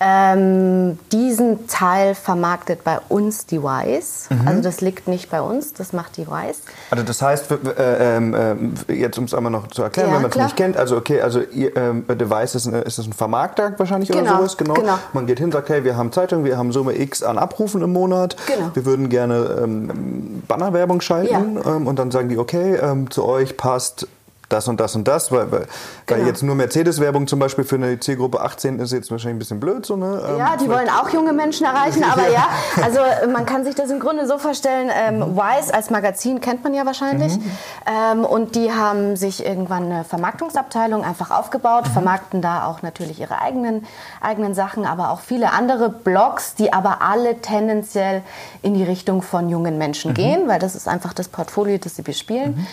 Ähm, 0.00 0.98
diesen 1.12 1.66
Teil 1.68 2.14
vermarktet 2.14 2.82
bei 2.84 2.98
uns 3.08 3.46
die 3.46 3.62
Wise. 3.62 4.34
Mhm. 4.34 4.48
Also 4.48 4.62
das 4.62 4.80
liegt 4.80 5.08
nicht 5.08 5.30
bei 5.30 5.40
uns, 5.40 5.72
das 5.72 5.92
macht 5.92 6.16
die 6.16 6.26
Wise. 6.26 6.58
Also 6.90 7.04
das 7.04 7.22
heißt, 7.22 7.50
äh, 7.50 8.18
äh, 8.18 8.56
jetzt 8.88 9.18
um 9.18 9.24
es 9.24 9.34
einmal 9.34 9.52
noch 9.52 9.68
zu 9.68 9.82
erklären, 9.82 10.08
ja, 10.08 10.14
wenn 10.16 10.22
man 10.22 10.30
es 10.30 10.36
nicht 10.36 10.56
kennt, 10.56 10.76
also 10.76 10.96
okay, 10.96 11.20
also 11.20 11.40
ihr, 11.40 11.76
äh, 11.76 11.92
The 12.08 12.28
Wise 12.28 12.56
ist, 12.56 12.66
ist 12.66 12.98
das 12.98 13.06
ein 13.06 13.12
Vermarkter 13.12 13.72
wahrscheinlich 13.78 14.10
genau, 14.10 14.22
oder 14.22 14.36
sowas? 14.38 14.56
Genau. 14.56 14.74
genau. 14.74 14.98
Man 15.12 15.26
geht 15.26 15.38
hin, 15.38 15.52
sagt, 15.52 15.68
hey, 15.68 15.84
wir 15.84 15.96
haben 15.96 16.12
Zeitung, 16.12 16.44
wir 16.44 16.58
haben 16.58 16.72
Summe 16.72 16.98
X 16.98 17.22
an 17.22 17.38
Abrufen 17.38 17.82
im 17.82 17.92
Monat, 17.92 18.36
genau. 18.46 18.70
wir 18.74 18.84
würden 18.84 19.08
gerne 19.08 19.60
ähm, 19.62 20.42
Bannerwerbung 20.48 21.00
schalten 21.00 21.56
ja. 21.56 21.76
ähm, 21.76 21.86
und 21.86 21.98
dann 21.98 22.10
sagen 22.10 22.28
die, 22.28 22.38
okay, 22.38 22.76
ähm, 22.76 23.10
zu 23.10 23.24
euch 23.24 23.56
passt 23.56 24.08
das 24.54 24.68
und 24.68 24.78
das 24.78 24.94
und 24.94 25.06
das, 25.08 25.32
weil, 25.32 25.50
weil, 25.50 25.66
genau. 26.06 26.20
weil 26.20 26.26
jetzt 26.26 26.42
nur 26.42 26.54
Mercedes-Werbung 26.54 27.26
zum 27.26 27.38
Beispiel 27.40 27.64
für 27.64 27.74
eine 27.74 27.98
Zielgruppe 27.98 28.40
18 28.40 28.78
ist 28.78 28.92
jetzt 28.92 29.10
wahrscheinlich 29.10 29.36
ein 29.36 29.38
bisschen 29.40 29.60
blöd. 29.60 29.84
So, 29.84 29.96
ne? 29.96 30.22
Ähm, 30.26 30.38
ja, 30.38 30.56
die 30.56 30.68
wollen 30.68 30.88
auch 30.88 31.10
junge 31.10 31.32
Menschen 31.32 31.66
erreichen, 31.66 32.04
aber 32.10 32.28
ja, 32.30 32.48
also 32.82 33.00
man 33.32 33.44
kann 33.46 33.64
sich 33.64 33.74
das 33.74 33.90
im 33.90 34.00
Grunde 34.00 34.26
so 34.26 34.38
vorstellen, 34.38 34.90
ähm. 34.94 35.36
Wise 35.36 35.74
als 35.74 35.90
Magazin 35.90 36.40
kennt 36.40 36.62
man 36.62 36.74
ja 36.74 36.86
wahrscheinlich 36.86 37.36
mhm. 37.36 37.50
ähm, 37.86 38.24
und 38.24 38.54
die 38.54 38.72
haben 38.72 39.16
sich 39.16 39.44
irgendwann 39.44 39.84
eine 39.84 40.04
Vermarktungsabteilung 40.04 41.04
einfach 41.04 41.30
aufgebaut, 41.30 41.86
mhm. 41.88 41.92
vermarkten 41.92 42.40
da 42.40 42.66
auch 42.66 42.82
natürlich 42.82 43.20
ihre 43.20 43.40
eigenen, 43.40 43.86
eigenen 44.20 44.54
Sachen, 44.54 44.86
aber 44.86 45.10
auch 45.10 45.20
viele 45.20 45.52
andere 45.52 45.90
Blogs, 45.90 46.54
die 46.54 46.72
aber 46.72 47.02
alle 47.02 47.40
tendenziell 47.40 48.22
in 48.62 48.74
die 48.74 48.84
Richtung 48.84 49.22
von 49.22 49.48
jungen 49.48 49.78
Menschen 49.78 50.12
mhm. 50.12 50.14
gehen, 50.14 50.48
weil 50.48 50.60
das 50.60 50.74
ist 50.76 50.86
einfach 50.86 51.12
das 51.12 51.28
Portfolio, 51.28 51.78
das 51.78 51.96
sie 51.96 52.02
bespielen. 52.02 52.56
Mhm. 52.56 52.66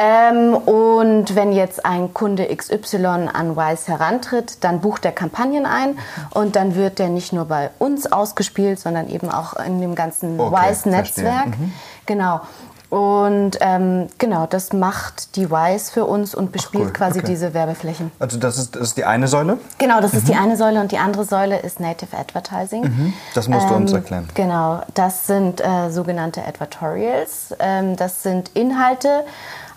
Ähm, 0.00 0.54
und 0.54 1.34
wenn 1.34 1.52
jetzt 1.52 1.84
ein 1.84 2.14
Kunde 2.14 2.46
XY 2.54 3.04
an 3.32 3.56
Wise 3.56 3.88
herantritt, 3.88 4.62
dann 4.62 4.80
bucht 4.80 5.04
er 5.04 5.10
Kampagnen 5.10 5.66
ein 5.66 5.98
und 6.30 6.54
dann 6.54 6.76
wird 6.76 7.00
der 7.00 7.08
nicht 7.08 7.32
nur 7.32 7.46
bei 7.46 7.70
uns 7.80 8.10
ausgespielt, 8.10 8.78
sondern 8.78 9.08
eben 9.08 9.28
auch 9.28 9.54
in 9.56 9.80
dem 9.80 9.96
ganzen 9.96 10.38
okay, 10.38 10.56
Wise-Netzwerk. 10.56 11.58
Mhm. 11.58 11.72
Genau. 12.06 12.42
Und 12.90 13.58
ähm, 13.60 14.06
genau, 14.16 14.46
das 14.46 14.72
macht 14.72 15.36
die 15.36 15.50
Wise 15.50 15.92
für 15.92 16.06
uns 16.06 16.34
und 16.34 16.52
bespielt 16.52 16.86
cool. 16.86 16.92
quasi 16.92 17.18
okay. 17.18 17.28
diese 17.28 17.52
Werbeflächen. 17.52 18.10
Also 18.18 18.38
das 18.38 18.56
ist, 18.56 18.76
das 18.76 18.82
ist 18.82 18.96
die 18.96 19.04
eine 19.04 19.28
Säule? 19.28 19.58
Genau, 19.76 20.00
das 20.00 20.12
mhm. 20.12 20.18
ist 20.18 20.28
die 20.28 20.34
mhm. 20.34 20.42
eine 20.42 20.56
Säule 20.56 20.80
und 20.80 20.92
die 20.92 20.98
andere 20.98 21.24
Säule 21.24 21.58
ist 21.58 21.80
Native 21.80 22.16
Advertising. 22.16 22.84
Mhm. 22.84 23.12
Das 23.34 23.48
musst 23.48 23.68
du 23.68 23.74
uns 23.74 23.90
ähm, 23.90 23.96
erklären. 23.96 24.28
Genau, 24.34 24.80
das 24.94 25.26
sind 25.26 25.60
äh, 25.60 25.90
sogenannte 25.90 26.46
Advertorials. 26.46 27.54
Ähm, 27.58 27.96
das 27.96 28.22
sind 28.22 28.52
Inhalte, 28.54 29.24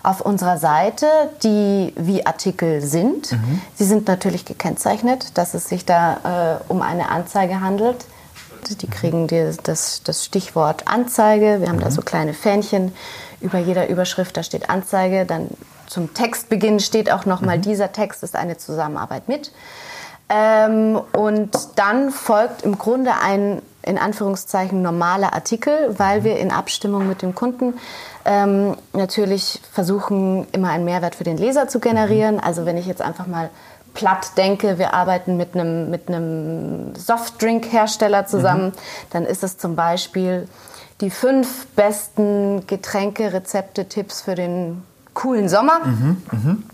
auf 0.02 0.20
unserer 0.20 0.58
Seite, 0.58 1.06
die 1.42 1.92
wie 1.96 2.26
Artikel 2.26 2.80
sind. 2.80 3.32
Mhm. 3.32 3.62
Sie 3.74 3.84
sind 3.84 4.08
natürlich 4.08 4.44
gekennzeichnet, 4.44 5.36
dass 5.38 5.54
es 5.54 5.68
sich 5.68 5.84
da 5.84 6.58
äh, 6.58 6.72
um 6.72 6.82
eine 6.82 7.08
Anzeige 7.08 7.60
handelt. 7.60 8.04
Die 8.80 8.86
kriegen 8.86 9.26
die, 9.26 9.50
das, 9.62 10.02
das 10.02 10.24
Stichwort 10.24 10.88
Anzeige. 10.88 11.60
Wir 11.60 11.68
haben 11.68 11.76
mhm. 11.76 11.82
da 11.82 11.90
so 11.90 12.02
kleine 12.02 12.34
Fähnchen 12.34 12.92
über 13.40 13.58
jeder 13.58 13.88
Überschrift, 13.88 14.36
da 14.36 14.42
steht 14.42 14.70
Anzeige. 14.70 15.24
Dann 15.26 15.48
zum 15.86 16.14
Textbeginn 16.14 16.80
steht 16.80 17.10
auch 17.10 17.26
nochmal, 17.26 17.58
mhm. 17.58 17.62
dieser 17.62 17.92
Text 17.92 18.22
ist 18.22 18.34
eine 18.34 18.56
Zusammenarbeit 18.56 19.28
mit. 19.28 19.52
Ähm, 20.28 21.00
und 21.12 21.50
dann 21.76 22.10
folgt 22.10 22.62
im 22.62 22.78
Grunde 22.78 23.12
ein 23.22 23.62
in 23.82 23.98
Anführungszeichen 23.98 24.82
normaler 24.82 25.32
Artikel, 25.34 25.94
weil 25.98 26.20
mhm. 26.20 26.24
wir 26.24 26.38
in 26.38 26.50
Abstimmung 26.50 27.08
mit 27.08 27.22
dem 27.22 27.34
Kunden 27.34 27.74
ähm, 28.24 28.76
natürlich 28.92 29.60
versuchen, 29.72 30.46
immer 30.52 30.70
einen 30.70 30.84
Mehrwert 30.84 31.14
für 31.14 31.24
den 31.24 31.36
Leser 31.36 31.68
zu 31.68 31.80
generieren. 31.80 32.38
Also 32.40 32.64
wenn 32.64 32.76
ich 32.76 32.86
jetzt 32.86 33.02
einfach 33.02 33.26
mal 33.26 33.50
platt 33.94 34.36
denke, 34.36 34.78
wir 34.78 34.94
arbeiten 34.94 35.36
mit 35.36 35.54
einem, 35.54 35.90
mit 35.90 36.08
einem 36.08 36.94
Softdrink-Hersteller 36.94 38.26
zusammen, 38.26 38.66
mhm. 38.66 38.72
dann 39.10 39.24
ist 39.26 39.42
es 39.42 39.58
zum 39.58 39.76
Beispiel 39.76 40.48
die 41.00 41.10
fünf 41.10 41.66
besten 41.74 42.66
Getränke-Rezepte, 42.66 43.88
Tipps 43.88 44.22
für 44.22 44.34
den 44.34 44.82
coolen 45.14 45.48
Sommer. 45.48 45.80
Mhm. 45.84 46.22
Mhm. 46.30 46.64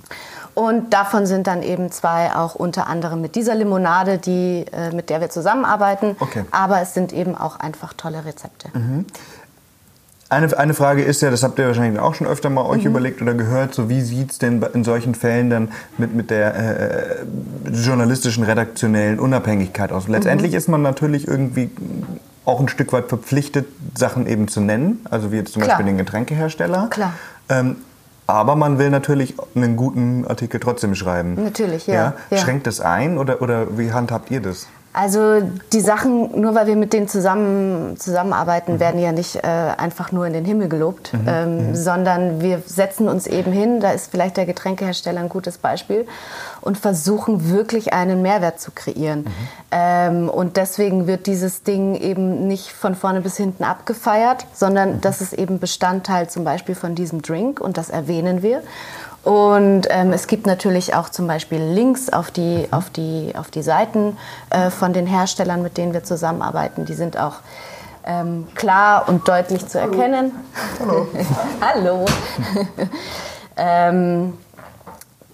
Und 0.59 0.93
davon 0.93 1.25
sind 1.25 1.47
dann 1.47 1.62
eben 1.62 1.93
zwei 1.93 2.35
auch 2.35 2.57
unter 2.57 2.88
anderem 2.88 3.21
mit 3.21 3.37
dieser 3.37 3.55
Limonade, 3.55 4.19
die, 4.19 4.67
äh, 4.73 4.93
mit 4.93 5.09
der 5.09 5.21
wir 5.21 5.31
zusammenarbeiten. 5.31 6.17
Okay. 6.19 6.43
Aber 6.50 6.81
es 6.81 6.95
sind 6.95 7.12
eben 7.12 7.37
auch 7.37 7.61
einfach 7.61 7.93
tolle 7.93 8.25
Rezepte. 8.25 8.67
Mhm. 8.77 9.07
Eine, 10.29 10.59
eine 10.59 10.75
Frage 10.75 11.05
ist 11.05 11.23
ja, 11.23 11.31
das 11.31 11.45
habt 11.45 11.61
ihr 11.61 11.69
wahrscheinlich 11.69 12.00
auch 12.00 12.17
schon 12.17 12.27
öfter 12.27 12.50
mal 12.50 12.62
euch 12.62 12.83
mhm. 12.83 12.91
überlegt 12.91 13.23
oder 13.23 13.35
gehört, 13.35 13.73
so 13.73 13.88
wie 13.88 14.00
sieht 14.00 14.33
es 14.33 14.38
denn 14.38 14.61
in 14.75 14.83
solchen 14.83 15.15
Fällen 15.15 15.49
dann 15.49 15.71
mit, 15.97 16.12
mit 16.12 16.29
der 16.29 16.57
äh, 16.57 17.25
journalistischen, 17.73 18.43
redaktionellen 18.43 19.21
Unabhängigkeit 19.21 19.93
aus? 19.93 20.09
Letztendlich 20.09 20.50
mhm. 20.50 20.59
ist 20.59 20.69
man 20.69 20.83
natürlich 20.83 21.29
irgendwie 21.29 21.71
auch 22.45 22.59
ein 22.59 22.67
Stück 22.67 22.93
weit 22.93 23.09
verpflichtet, 23.09 23.69
Sachen 23.97 24.27
eben 24.27 24.49
zu 24.49 24.61
nennen, 24.61 25.07
also 25.09 25.31
wie 25.31 25.37
jetzt 25.37 25.53
zum 25.53 25.62
Klar. 25.62 25.77
Beispiel 25.77 25.93
den 25.93 25.99
Getränkehersteller. 25.99 26.88
Klar. 26.91 27.12
Ähm, 27.49 27.77
aber 28.28 28.56
man 28.56 28.78
will 28.78 28.90
natürlich 28.90 29.35
einen 29.56 29.76
guten 29.76 30.26
Artikel 30.26 30.61
trotzdem 30.61 30.94
schreiben. 30.94 31.42
Natürlich, 31.42 31.87
ja. 31.87 32.14
ja? 32.30 32.37
Schränkt 32.37 32.66
das 32.66 32.80
ein 32.80 33.16
oder, 33.16 33.40
oder 33.40 33.78
wie 33.78 33.92
handhabt 33.92 34.30
ihr 34.30 34.40
das? 34.40 34.68
Also 34.92 35.40
die 35.73 35.80
Sachen, 35.80 36.40
nur 36.40 36.54
weil 36.54 36.66
wir 36.66 36.76
mit 36.76 36.92
denen 36.92 37.08
zusammen, 37.08 37.97
zusammenarbeiten, 37.99 38.75
mhm. 38.75 38.80
werden 38.80 39.00
ja 39.00 39.12
nicht 39.12 39.37
äh, 39.37 39.40
einfach 39.42 40.12
nur 40.12 40.26
in 40.26 40.32
den 40.32 40.44
Himmel 40.44 40.68
gelobt, 40.68 41.12
mhm. 41.12 41.20
Ähm, 41.26 41.68
mhm. 41.68 41.75
sondern 41.75 42.40
wir 42.40 42.62
setzen 42.66 43.08
uns 43.08 43.26
eben 43.26 43.52
hin, 43.52 43.80
da 43.80 43.92
ist 43.92 44.11
vielleicht 44.11 44.37
der 44.37 44.44
Getränkehersteller 44.44 45.20
ein 45.20 45.28
gutes 45.28 45.56
Beispiel, 45.56 46.06
und 46.68 46.76
versuchen 46.76 47.48
wirklich 47.48 47.94
einen 47.94 48.20
Mehrwert 48.20 48.60
zu 48.60 48.72
kreieren. 48.72 49.20
Mhm. 49.20 49.32
Ähm, 49.70 50.28
und 50.28 50.58
deswegen 50.58 51.06
wird 51.06 51.26
dieses 51.26 51.62
Ding 51.62 51.94
eben 51.94 52.46
nicht 52.46 52.72
von 52.72 52.94
vorne 52.94 53.22
bis 53.22 53.38
hinten 53.38 53.64
abgefeiert, 53.64 54.44
sondern 54.52 54.96
mhm. 54.96 55.00
das 55.00 55.22
ist 55.22 55.32
eben 55.32 55.60
Bestandteil 55.60 56.28
zum 56.28 56.44
Beispiel 56.44 56.75
von 56.75 56.94
diesem 56.94 57.22
Drink 57.22 57.58
und 57.58 57.78
das 57.78 57.88
erwähnen 57.88 58.42
wir. 58.42 58.60
Und 59.25 59.87
ähm, 59.88 60.12
es 60.12 60.26
gibt 60.26 60.46
natürlich 60.46 60.94
auch 60.94 61.08
zum 61.08 61.26
Beispiel 61.26 61.58
Links 61.58 62.10
auf 62.10 62.30
die, 62.30 62.68
auf 62.70 62.90
die, 62.90 63.32
auf 63.34 63.50
die 63.50 63.62
Seiten 63.62 64.18
äh, 64.50 64.68
von 64.68 64.92
den 64.92 65.06
Herstellern, 65.06 65.62
mit 65.62 65.78
denen 65.78 65.94
wir 65.94 66.04
zusammenarbeiten. 66.04 66.84
Die 66.84 66.92
sind 66.92 67.18
auch 67.18 67.37
ähm, 68.04 68.46
klar 68.54 69.08
und 69.08 69.26
deutlich 69.26 69.66
zu 69.66 69.80
erkennen. 69.80 70.32
Hallo. 70.80 71.08
Hallo. 71.62 72.04
ähm, 73.56 74.34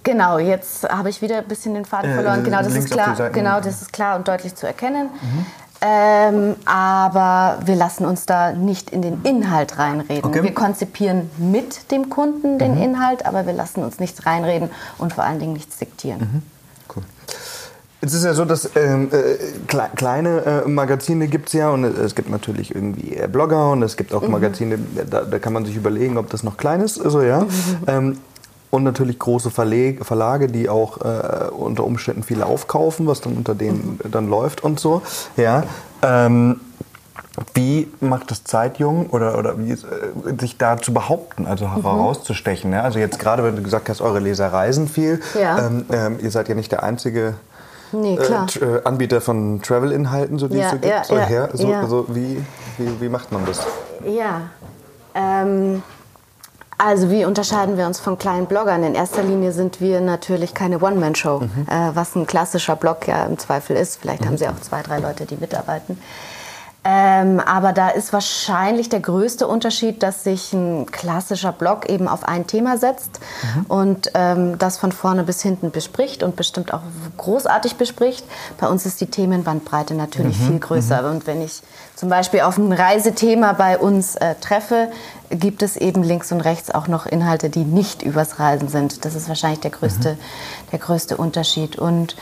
genau, 0.05 0.39
jetzt 0.39 0.89
habe 0.89 1.09
ich 1.09 1.21
wieder 1.21 1.39
ein 1.39 1.49
bisschen 1.49 1.75
den 1.75 1.85
Faden 1.85 2.11
äh, 2.11 2.15
verloren. 2.15 2.45
Genau, 2.45 2.63
das 2.63 2.75
ist 2.75 2.91
klar, 2.91 3.31
genau, 3.31 3.61
das 3.61 3.83
ist 3.83 3.93
klar 3.93 4.17
und 4.17 4.29
deutlich 4.29 4.55
zu 4.55 4.67
erkennen. 4.67 5.09
Mhm. 5.11 5.47
Ähm, 5.87 6.57
aber 6.65 7.59
wir 7.67 7.75
lassen 7.75 8.07
uns 8.07 8.25
da 8.25 8.53
nicht 8.53 8.89
in 8.89 9.03
den 9.03 9.21
Inhalt 9.23 9.79
reinreden. 9.79 10.25
Okay. 10.25 10.43
Wir 10.43 10.55
konzipieren 10.55 11.31
mit 11.37 11.91
dem 11.91 12.09
Kunden 12.09 12.59
den 12.59 12.77
mhm. 12.77 12.83
Inhalt, 12.83 13.27
aber 13.27 13.45
wir 13.45 13.53
lassen 13.53 13.85
uns 13.85 13.99
nichts 13.99 14.25
reinreden 14.25 14.71
und 14.97 15.13
vor 15.13 15.25
allen 15.25 15.41
Dingen 15.41 15.53
nichts 15.53 15.77
diktieren. 15.77 16.21
Mhm. 16.21 16.43
Cool. 16.95 17.03
Es 18.01 18.15
ist 18.15 18.25
ja 18.25 18.33
so, 18.33 18.47
dass 18.47 18.71
ähm, 18.77 19.11
äh, 19.13 19.37
kleine 19.97 20.63
äh, 20.65 20.69
Magazine 20.69 21.27
gibt 21.27 21.49
es 21.49 21.53
ja 21.55 21.69
und 21.71 21.85
es 21.85 22.15
gibt 22.15 22.31
natürlich 22.31 22.75
irgendwie 22.75 23.21
Blogger 23.29 23.73
und 23.73 23.83
es 23.83 23.97
gibt 23.97 24.15
auch 24.15 24.23
mhm. 24.23 24.31
Magazine, 24.31 24.79
da, 25.11 25.23
da, 25.23 25.39
kann 25.39 25.53
man 25.53 25.67
sich 25.67 25.77
überlegen, 25.77 26.17
ob 26.17 26.31
das 26.31 26.43
noch 26.45 26.57
klein 26.57 26.81
ist. 26.81 26.99
Also, 26.99 27.21
ja. 27.21 27.47
Ähm, 27.87 28.19
und 28.75 28.83
natürlich 28.83 29.21
große 29.21 29.51
Verleg 29.51 30.05
Verlage, 30.05 30.49
die 30.49 30.69
auch 30.69 31.01
äh, 31.01 31.49
unter 31.51 31.85
Umständen 31.85 32.25
viele 32.25 32.45
aufkaufen, 32.45 33.07
was 33.07 33.21
dann 33.21 33.37
unter 33.37 33.55
denen 33.55 34.01
mhm. 34.03 34.11
dann 34.11 34.29
läuft 34.29 34.65
und 34.65 34.81
so. 34.81 35.01
Ja. 35.37 35.63
Ähm, 36.03 36.61
wie 37.55 37.89
macht 38.01 38.33
es 38.33 38.43
Zeitjung 38.43 39.11
oder, 39.11 39.39
oder 39.39 39.59
wie, 39.59 39.73
äh, 39.73 39.77
sich 40.41 40.59
da 40.59 40.77
zu 40.77 40.93
behaupten, 40.93 41.47
also 41.47 41.69
mhm. 41.69 41.83
herauszustechen? 41.83 42.73
Ja? 42.73 42.83
Also 42.83 42.99
jetzt 42.99 43.21
gerade, 43.21 43.45
wenn 43.45 43.55
du 43.55 43.63
gesagt 43.63 43.89
hast, 43.89 44.01
eure 44.01 44.19
Leser 44.19 44.53
reisen 44.53 44.89
viel, 44.89 45.21
ja. 45.41 45.67
ähm, 45.67 45.87
ähm, 45.93 46.19
ihr 46.21 46.33
seid 46.33 46.49
ja 46.49 46.57
nicht 46.57 46.73
der 46.73 46.83
einzige 46.83 47.35
nee, 47.93 48.17
äh, 48.17 48.65
äh, 48.65 48.83
Anbieter 48.83 49.21
von 49.21 49.63
Travel-Inhalten, 49.63 50.39
so 50.41 50.49
die 50.49 50.59
ja, 50.59 50.65
es 50.65 50.71
so 50.71 50.77
gibt. 50.79 50.87
Ja, 50.87 51.05
so, 51.05 51.17
her, 51.17 51.49
so, 51.53 51.73
also 51.73 52.07
wie, 52.09 52.45
wie, 52.79 53.01
wie 53.01 53.09
macht 53.09 53.31
man 53.31 53.47
das? 53.47 53.65
Ja, 54.05 54.43
ähm, 55.15 55.81
also 56.79 57.11
wie 57.11 57.25
unterscheiden 57.25 57.77
wir 57.77 57.87
uns 57.87 58.01
von 58.01 58.19
kleinen 58.19 58.47
Bloggern? 58.47 58.83
In 58.83 58.95
erster 58.95 59.23
Linie 59.23 59.53
sind 59.53 59.81
wir 59.81 60.01
natürlich 60.01 60.55
keine 60.55 60.81
One-Man-Show, 60.81 61.41
mhm. 61.41 61.67
äh, 61.69 61.95
was 61.95 62.15
ein 62.17 62.27
klassischer 62.27 62.77
Blog 62.77 63.07
ja 63.07 63.25
im 63.25 63.39
Zweifel 63.39 63.77
ist. 63.77 64.01
Vielleicht 64.01 64.23
mhm. 64.23 64.27
haben 64.27 64.39
sie 64.39 64.49
auch 64.49 64.61
zwei, 64.61 64.83
drei 64.83 64.99
Leute, 64.99 65.27
die 65.27 65.37
mitarbeiten. 65.37 65.99
Ähm, 66.87 67.41
aber 67.41 67.73
da 67.73 67.89
ist 67.89 68.13
wahrscheinlich 68.13 68.91
der 68.91 69.01
größte 69.01 69.47
Unterschied, 69.47 70.03
dass 70.03 70.23
sich 70.23 70.53
ein 70.53 70.85
klassischer 70.85 71.53
Blog 71.53 71.89
eben 71.89 72.09
auf 72.09 72.25
ein 72.25 72.47
Thema 72.47 72.77
setzt 72.77 73.21
mhm. 73.43 73.67
und 73.69 74.11
ähm, 74.13 74.59
das 74.59 74.77
von 74.77 74.93
vorne 74.93 75.23
bis 75.23 75.41
hinten 75.41 75.71
bespricht 75.71 76.23
und 76.23 76.37
bestimmt 76.37 76.75
auch 76.75 76.83
großartig 77.17 77.77
bespricht. 77.77 78.27
Bei 78.61 78.69
uns 78.69 78.85
ist 78.85 79.01
die 79.01 79.07
Themenbandbreite 79.07 79.95
natürlich 79.95 80.39
mhm. 80.41 80.47
viel 80.47 80.59
größer. 80.59 81.03
Mhm. 81.03 81.11
Und 81.11 81.27
wenn 81.27 81.41
ich 81.41 81.63
zum 81.95 82.09
Beispiel 82.09 82.41
auf 82.41 82.59
ein 82.59 82.73
Reisethema 82.73 83.53
bei 83.53 83.79
uns 83.79 84.17
äh, 84.17 84.35
treffe, 84.41 84.91
gibt 85.31 85.63
es 85.63 85.77
eben 85.77 86.03
links 86.03 86.33
und 86.33 86.41
rechts 86.41 86.71
auch 86.71 86.89
noch 86.89 87.07
Inhalte, 87.07 87.51
die 87.51 87.65
nicht 87.65 88.03
übers 88.03 88.39
Reisen 88.39 88.69
sind. 88.69 89.05
Das 89.05 89.15
ist 89.15 89.29
wahrscheinlich 89.29 89.61
der 89.61 89.71
größte, 89.71 90.13
mhm. 90.13 90.19
der 90.73 90.79
größte 90.79 91.17
Unterschied. 91.17 91.77
Und 91.77 92.17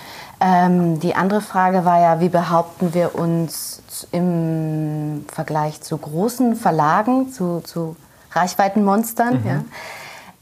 Ähm, 0.44 0.98
die 0.98 1.14
andere 1.14 1.40
Frage 1.40 1.84
war 1.84 2.00
ja, 2.00 2.18
wie 2.18 2.28
behaupten 2.28 2.94
wir 2.94 3.14
uns 3.14 3.80
im 4.10 5.24
Vergleich 5.32 5.80
zu 5.82 5.96
großen 5.96 6.56
Verlagen, 6.56 7.30
zu, 7.32 7.60
zu 7.60 7.94
Reichweitenmonstern? 8.32 9.40
Mhm. 9.40 9.46
Ja. 9.46 9.62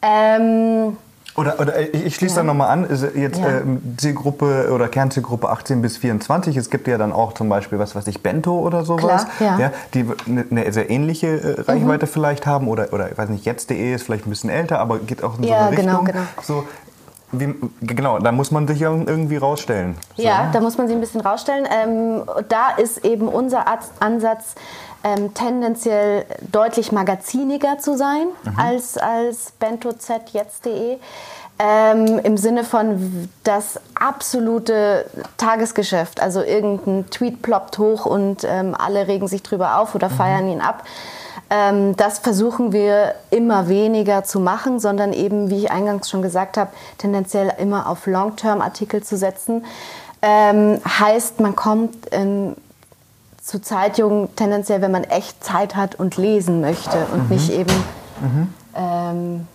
Ähm, 0.00 0.96
oder, 1.40 1.58
oder 1.58 1.94
ich 1.94 2.14
schließe 2.14 2.36
ja. 2.36 2.42
da 2.42 2.46
nochmal 2.46 2.70
an, 2.70 2.86
jetzt 3.14 3.40
ja. 3.40 3.58
äh, 3.58 3.62
Zielgruppe 3.96 4.70
oder 4.72 4.88
Kernzielgruppe 4.88 5.48
18 5.48 5.82
bis 5.82 5.96
24. 5.96 6.56
Es 6.56 6.70
gibt 6.70 6.86
ja 6.86 6.98
dann 6.98 7.12
auch 7.12 7.32
zum 7.32 7.48
Beispiel, 7.48 7.78
was 7.78 7.94
weiß 7.94 8.06
ich, 8.06 8.22
Bento 8.22 8.58
oder 8.58 8.84
sowas, 8.84 9.26
Klar, 9.36 9.58
ja. 9.58 9.58
ja 9.58 9.72
die 9.94 10.06
eine 10.26 10.46
ne 10.50 10.72
sehr 10.72 10.90
ähnliche 10.90 11.26
äh, 11.26 11.60
Reichweite 11.62 12.06
mhm. 12.06 12.10
vielleicht 12.10 12.46
haben 12.46 12.68
oder, 12.68 12.92
oder 12.92 13.10
ich 13.10 13.18
weiß 13.18 13.30
nicht, 13.30 13.44
jetzt.de 13.44 13.94
ist 13.94 14.04
vielleicht 14.04 14.26
ein 14.26 14.30
bisschen 14.30 14.50
älter, 14.50 14.78
aber 14.78 14.98
geht 14.98 15.24
auch 15.24 15.38
in 15.38 15.44
so 15.44 15.52
eine 15.52 15.74
genau, 15.74 16.00
Richtung. 16.00 16.04
Genau. 16.04 16.20
So, 16.42 16.64
wie, 17.32 17.54
genau, 17.80 18.18
da 18.18 18.32
muss 18.32 18.50
man 18.50 18.66
sich 18.66 18.82
irgendwie 18.82 19.36
rausstellen. 19.36 19.94
So, 20.16 20.22
ja, 20.22 20.50
da 20.52 20.60
muss 20.60 20.78
man 20.78 20.88
sich 20.88 20.96
ein 20.96 21.00
bisschen 21.00 21.20
rausstellen. 21.20 21.66
Ähm, 21.70 22.22
da 22.48 22.70
ist 22.76 23.04
eben 23.04 23.28
unser 23.28 23.64
Ansatz, 24.00 24.54
ähm, 25.04 25.34
tendenziell 25.34 26.26
deutlich 26.52 26.92
magaziniger 26.92 27.78
zu 27.78 27.96
sein 27.96 28.26
mhm. 28.44 28.58
als, 28.58 28.98
als 28.98 29.52
bento-z 29.58 30.30
jetzt.de. 30.32 30.98
Ähm, 31.62 32.18
Im 32.20 32.38
Sinne 32.38 32.64
von 32.64 33.28
das 33.44 33.78
absolute 33.94 35.04
Tagesgeschäft. 35.36 36.22
Also 36.22 36.42
irgendein 36.42 37.10
Tweet 37.10 37.42
ploppt 37.42 37.78
hoch 37.78 38.06
und 38.06 38.44
ähm, 38.44 38.74
alle 38.78 39.08
regen 39.08 39.28
sich 39.28 39.42
drüber 39.42 39.78
auf 39.78 39.94
oder 39.94 40.08
mhm. 40.08 40.14
feiern 40.14 40.48
ihn 40.48 40.60
ab. 40.62 40.84
Ähm, 41.50 41.96
das 41.96 42.20
versuchen 42.20 42.72
wir 42.72 43.14
immer 43.30 43.68
weniger 43.68 44.24
zu 44.24 44.40
machen, 44.40 44.78
sondern 44.78 45.12
eben, 45.12 45.50
wie 45.50 45.58
ich 45.58 45.70
eingangs 45.70 46.08
schon 46.08 46.22
gesagt 46.22 46.56
habe, 46.56 46.70
tendenziell 46.96 47.52
immer 47.58 47.88
auf 47.88 48.06
Long-Term-Artikel 48.06 49.02
zu 49.02 49.16
setzen. 49.16 49.64
Ähm, 50.22 50.80
heißt, 50.86 51.40
man 51.40 51.56
kommt 51.56 52.06
in, 52.06 52.54
zu 53.50 53.60
Zeitungen 53.60 54.34
tendenziell, 54.36 54.80
wenn 54.80 54.92
man 54.92 55.02
echt 55.02 55.42
Zeit 55.42 55.74
hat 55.74 55.96
und 55.96 56.16
lesen 56.16 56.60
möchte 56.60 57.06
und 57.12 57.24
mhm. 57.24 57.36
nicht 57.36 57.50
eben 57.50 57.74
mhm. 58.20 58.54
ähm, 58.76 59.46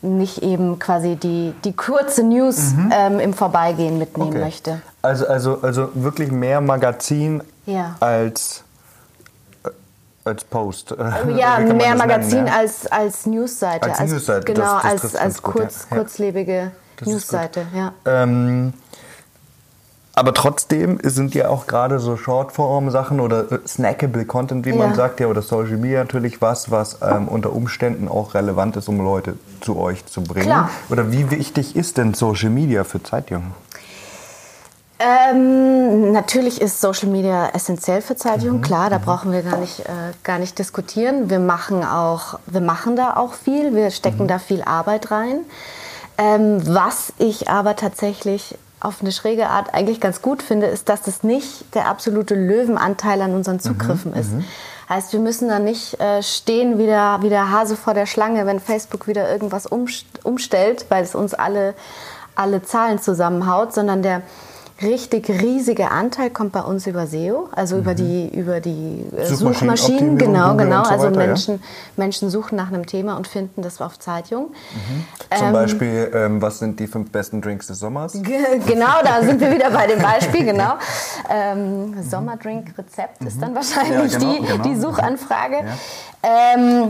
nicht 0.00 0.42
eben 0.42 0.78
quasi 0.78 1.16
die, 1.16 1.52
die 1.64 1.74
kurze 1.74 2.22
News 2.22 2.72
mhm. 2.72 2.92
ähm, 2.94 3.20
im 3.20 3.34
Vorbeigehen 3.34 3.98
mitnehmen 3.98 4.30
okay. 4.30 4.38
möchte. 4.38 4.80
Also, 5.02 5.26
also, 5.26 5.60
also 5.60 5.90
wirklich 5.94 6.30
mehr 6.30 6.62
Magazin 6.62 7.42
ja. 7.66 7.96
als 8.00 8.62
als 10.24 10.42
Post. 10.42 10.94
Ja, 11.36 11.58
mehr 11.74 11.94
Magazin 11.94 12.38
nennen, 12.38 12.46
ja? 12.48 12.56
als, 12.56 12.86
als 12.88 13.26
Newsseite. 13.26 13.88
Als, 13.88 14.00
als 14.00 14.10
Newsseite. 14.12 14.44
Genau, 14.44 14.80
das, 14.82 14.82
das 14.82 15.02
als, 15.02 15.16
als 15.16 15.42
kurz, 15.42 15.86
ja. 15.90 15.96
kurzlebige 15.96 16.72
Newsseite. 17.04 17.66
Ja. 17.74 17.92
Ähm, 18.06 18.72
aber 20.16 20.32
trotzdem 20.32 20.98
sind 21.02 21.34
ja 21.34 21.50
auch 21.50 21.66
gerade 21.66 21.98
so 21.98 22.16
Shortform-Sachen 22.16 23.20
oder 23.20 23.60
snackable 23.68 24.24
Content, 24.24 24.64
wie 24.64 24.72
man 24.72 24.94
sagt, 24.94 25.20
ja, 25.20 25.26
oder 25.26 25.42
Social 25.42 25.76
Media 25.76 25.98
natürlich 26.00 26.40
was, 26.40 26.70
was 26.70 26.98
ähm, 27.02 27.28
unter 27.28 27.52
Umständen 27.52 28.08
auch 28.08 28.32
relevant 28.32 28.78
ist, 28.78 28.88
um 28.88 28.98
Leute 28.98 29.34
zu 29.60 29.78
euch 29.78 30.06
zu 30.06 30.22
bringen. 30.22 30.46
Klar. 30.46 30.70
Oder 30.88 31.12
wie 31.12 31.30
wichtig 31.30 31.76
ist 31.76 31.98
denn 31.98 32.14
Social 32.14 32.48
Media 32.48 32.84
für 32.84 33.02
Zeitjungen? 33.02 33.52
Ähm, 34.98 36.12
natürlich 36.12 36.62
ist 36.62 36.80
Social 36.80 37.10
Media 37.10 37.50
essentiell 37.50 38.00
für 38.00 38.16
Zeitungen, 38.16 38.56
mhm. 38.56 38.62
klar, 38.62 38.88
da 38.88 38.98
mhm. 38.98 39.02
brauchen 39.02 39.32
wir 39.32 39.42
gar 39.42 39.58
nicht, 39.58 39.80
äh, 39.80 40.14
gar 40.22 40.38
nicht 40.38 40.58
diskutieren. 40.58 41.28
Wir 41.28 41.40
machen, 41.40 41.84
auch, 41.84 42.38
wir 42.46 42.62
machen 42.62 42.96
da 42.96 43.16
auch 43.16 43.34
viel, 43.34 43.74
wir 43.74 43.90
stecken 43.90 44.22
mhm. 44.22 44.28
da 44.28 44.38
viel 44.38 44.62
Arbeit 44.62 45.10
rein. 45.10 45.40
Ähm, 46.16 46.62
was 46.64 47.12
ich 47.18 47.50
aber 47.50 47.76
tatsächlich 47.76 48.56
auf 48.80 49.00
eine 49.00 49.12
schräge 49.12 49.48
Art 49.48 49.74
eigentlich 49.74 50.00
ganz 50.00 50.22
gut 50.22 50.42
finde, 50.42 50.66
ist, 50.66 50.88
dass 50.88 51.02
das 51.02 51.22
nicht 51.22 51.74
der 51.74 51.88
absolute 51.88 52.34
Löwenanteil 52.34 53.20
an 53.22 53.34
unseren 53.34 53.56
mhm. 53.56 53.60
Zugriffen 53.60 54.12
mhm. 54.12 54.18
ist. 54.18 54.30
Heißt, 54.88 55.12
wir 55.12 55.20
müssen 55.20 55.48
da 55.48 55.58
nicht 55.58 55.98
äh, 56.00 56.22
stehen 56.22 56.78
wie 56.78 56.86
der, 56.86 57.18
wie 57.22 57.28
der 57.28 57.50
Hase 57.50 57.76
vor 57.76 57.94
der 57.94 58.06
Schlange, 58.06 58.46
wenn 58.46 58.60
Facebook 58.60 59.08
wieder 59.08 59.28
irgendwas 59.28 59.66
umstellt, 59.66 60.86
weil 60.90 61.02
es 61.02 61.16
uns 61.16 61.34
alle, 61.34 61.74
alle 62.36 62.62
Zahlen 62.62 63.00
zusammenhaut, 63.00 63.74
sondern 63.74 64.02
der, 64.02 64.22
richtig 64.82 65.28
riesige 65.30 65.90
Anteil 65.90 66.30
kommt 66.30 66.52
bei 66.52 66.60
uns 66.60 66.86
über 66.86 67.06
SEO, 67.06 67.48
also 67.52 67.76
mhm. 67.76 67.82
über 67.82 67.94
die, 67.94 68.28
über 68.28 68.60
die 68.60 69.04
äh, 69.16 69.24
Suchmaschinen, 69.24 70.18
genau, 70.18 70.54
genau. 70.56 70.84
So 70.84 70.90
also 70.90 71.10
Menschen, 71.10 71.54
ja. 71.54 71.60
Menschen 71.96 72.28
suchen 72.28 72.56
nach 72.56 72.68
einem 72.68 72.86
Thema 72.86 73.16
und 73.16 73.26
finden 73.26 73.62
das 73.62 73.80
auf 73.80 73.98
Zeitjung. 73.98 74.48
Mhm. 74.50 75.36
Zum 75.36 75.46
ähm, 75.46 75.52
Beispiel, 75.52 76.10
ähm, 76.14 76.42
was 76.42 76.58
sind 76.58 76.78
die 76.78 76.86
fünf 76.86 77.10
besten 77.10 77.40
Drinks 77.40 77.68
des 77.68 77.78
Sommers? 77.78 78.12
Genau, 78.12 79.02
da 79.02 79.22
sind 79.22 79.40
wir 79.40 79.50
wieder 79.50 79.70
bei 79.70 79.86
dem 79.86 80.00
Beispiel, 80.00 80.44
genau. 80.44 80.74
Ähm, 81.30 82.02
Sommerdrink-Rezept 82.02 83.22
mhm. 83.22 83.26
ist 83.26 83.40
dann 83.40 83.54
wahrscheinlich 83.54 84.12
ja, 84.12 84.18
genau, 84.18 84.32
die, 84.32 84.46
genau. 84.46 84.62
die 84.62 84.76
Suchanfrage. 84.76 85.56
Ja. 85.56 86.88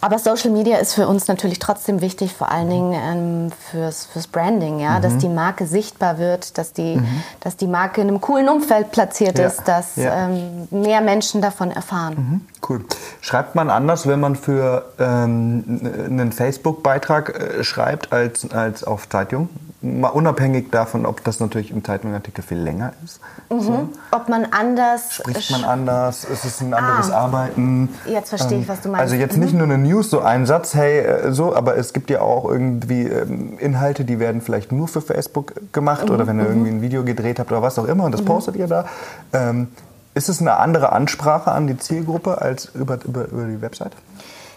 Aber 0.00 0.18
Social 0.18 0.50
Media 0.50 0.76
ist 0.78 0.94
für 0.94 1.08
uns 1.08 1.26
natürlich 1.26 1.58
trotzdem 1.58 2.00
wichtig, 2.00 2.32
vor 2.32 2.52
allen 2.52 2.70
Dingen 2.70 2.92
ähm, 2.92 3.52
fürs, 3.70 4.06
fürs 4.06 4.28
Branding, 4.28 4.78
ja? 4.78 4.98
Mhm. 4.98 5.02
dass 5.02 5.18
die 5.18 5.28
Marke 5.28 5.66
sichtbar 5.66 6.18
wird, 6.18 6.56
dass 6.56 6.72
die, 6.72 6.96
mhm. 6.96 7.22
dass 7.40 7.56
die 7.56 7.66
Marke 7.66 8.00
in 8.00 8.08
einem 8.08 8.20
coolen 8.20 8.48
Umfeld 8.48 8.92
platziert 8.92 9.38
ja. 9.38 9.46
ist, 9.48 9.66
dass 9.66 9.96
ja. 9.96 10.28
ähm, 10.28 10.68
mehr 10.70 11.00
Menschen 11.00 11.42
davon 11.42 11.72
erfahren. 11.72 12.14
Mhm. 12.14 12.40
Cool. 12.68 12.84
Schreibt 13.20 13.56
man 13.56 13.70
anders, 13.70 14.06
wenn 14.06 14.20
man 14.20 14.36
für 14.36 14.92
ähm, 15.00 15.80
einen 16.06 16.32
Facebook-Beitrag 16.32 17.30
äh, 17.30 17.64
schreibt, 17.64 18.12
als, 18.12 18.48
als 18.52 18.84
auf 18.84 19.08
Zeitung? 19.08 19.48
Mal 19.80 20.08
unabhängig 20.08 20.70
davon, 20.70 21.06
ob 21.06 21.22
das 21.22 21.38
natürlich 21.38 21.70
im 21.70 21.84
Zeitungsartikel 21.84 22.42
viel 22.42 22.58
länger 22.58 22.92
ist. 23.04 23.20
Mhm. 23.48 23.60
So. 23.60 23.88
Ob 24.10 24.28
man 24.28 24.46
anders... 24.50 25.14
Spricht 25.14 25.52
man 25.52 25.64
anders? 25.64 26.24
Ist 26.24 26.44
es 26.44 26.60
ein 26.60 26.74
anderes 26.74 27.10
ah, 27.12 27.20
Arbeiten? 27.20 27.88
Jetzt 28.06 28.30
verstehe 28.30 28.58
ich, 28.58 28.64
ähm, 28.64 28.68
was 28.68 28.80
du 28.80 28.88
meinst. 28.88 29.02
Also 29.02 29.14
jetzt 29.14 29.36
mhm. 29.36 29.42
nicht 29.44 29.54
nur 29.54 29.62
eine 29.62 29.78
News, 29.78 30.10
so 30.10 30.20
ein 30.20 30.46
Satz, 30.46 30.74
hey, 30.74 30.98
äh, 30.98 31.32
so, 31.32 31.54
aber 31.54 31.76
es 31.76 31.92
gibt 31.92 32.10
ja 32.10 32.20
auch 32.22 32.50
irgendwie 32.50 33.04
ähm, 33.04 33.56
Inhalte, 33.58 34.04
die 34.04 34.18
werden 34.18 34.40
vielleicht 34.40 34.72
nur 34.72 34.88
für 34.88 35.00
Facebook 35.00 35.54
gemacht 35.72 36.08
mhm. 36.08 36.14
oder 36.14 36.26
wenn 36.26 36.38
ihr 36.38 36.44
mhm. 36.44 36.50
irgendwie 36.50 36.70
ein 36.70 36.82
Video 36.82 37.04
gedreht 37.04 37.38
habt 37.38 37.52
oder 37.52 37.62
was 37.62 37.78
auch 37.78 37.86
immer 37.86 38.04
und 38.04 38.12
das 38.12 38.22
mhm. 38.22 38.26
postet 38.26 38.56
ihr 38.56 38.66
da. 38.66 38.86
Ähm, 39.32 39.68
ist 40.14 40.28
es 40.28 40.40
eine 40.40 40.56
andere 40.56 40.90
Ansprache 40.90 41.52
an 41.52 41.68
die 41.68 41.78
Zielgruppe 41.78 42.40
als 42.42 42.64
über, 42.74 42.98
über, 43.04 43.26
über 43.28 43.44
die 43.44 43.62
Website? 43.62 43.92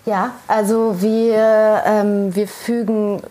Ja, 0.05 0.31
also 0.47 0.99
wir, 0.99 1.83
ähm, 1.85 2.35
wir 2.35 2.47
fügen 2.47 3.21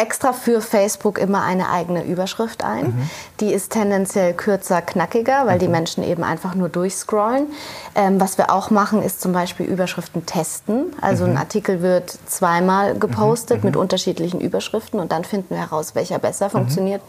extra 0.00 0.32
für 0.32 0.60
Facebook 0.62 1.18
immer 1.18 1.42
eine 1.42 1.68
eigene 1.68 2.04
Überschrift 2.04 2.64
ein. 2.64 2.86
Mhm. 2.86 3.10
Die 3.40 3.52
ist 3.52 3.72
tendenziell 3.72 4.32
kürzer, 4.32 4.80
knackiger, 4.80 5.46
weil 5.46 5.56
mhm. 5.56 5.60
die 5.60 5.68
Menschen 5.68 6.02
eben 6.02 6.24
einfach 6.24 6.54
nur 6.54 6.70
durchscrollen. 6.70 7.48
Ähm, 7.94 8.20
was 8.20 8.38
wir 8.38 8.50
auch 8.50 8.70
machen, 8.70 9.02
ist 9.02 9.20
zum 9.20 9.32
Beispiel 9.32 9.66
Überschriften 9.66 10.24
testen. 10.24 10.96
Also 11.00 11.24
mhm. 11.24 11.32
ein 11.32 11.36
Artikel 11.36 11.82
wird 11.82 12.18
zweimal 12.26 12.98
gepostet 12.98 13.58
mhm. 13.58 13.66
mit 13.66 13.74
mhm. 13.74 13.82
unterschiedlichen 13.82 14.40
Überschriften 14.40 15.00
und 15.00 15.12
dann 15.12 15.24
finden 15.24 15.50
wir 15.50 15.58
heraus, 15.58 15.94
welcher 15.94 16.18
besser 16.18 16.46
mhm. 16.46 16.52
funktioniert. 16.52 17.02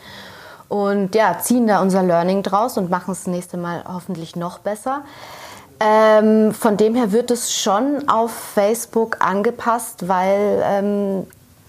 Und 0.68 1.16
ja, 1.16 1.38
ziehen 1.40 1.68
da 1.68 1.82
unser 1.82 2.04
Learning 2.04 2.44
draus 2.44 2.78
und 2.78 2.90
machen 2.90 3.12
es 3.12 3.20
das 3.20 3.28
nächste 3.28 3.58
Mal 3.58 3.84
hoffentlich 3.88 4.36
noch 4.36 4.60
besser. 4.60 5.04
Ähm, 5.80 6.54
von 6.54 6.78
dem 6.78 6.96
her 6.96 7.12
wird 7.12 7.32
es 7.32 7.54
schon 7.54 8.08
auf 8.08 8.32
Facebook 8.32 9.18
angepasst, 9.20 10.08
weil 10.08 10.62
ähm, 10.64 11.28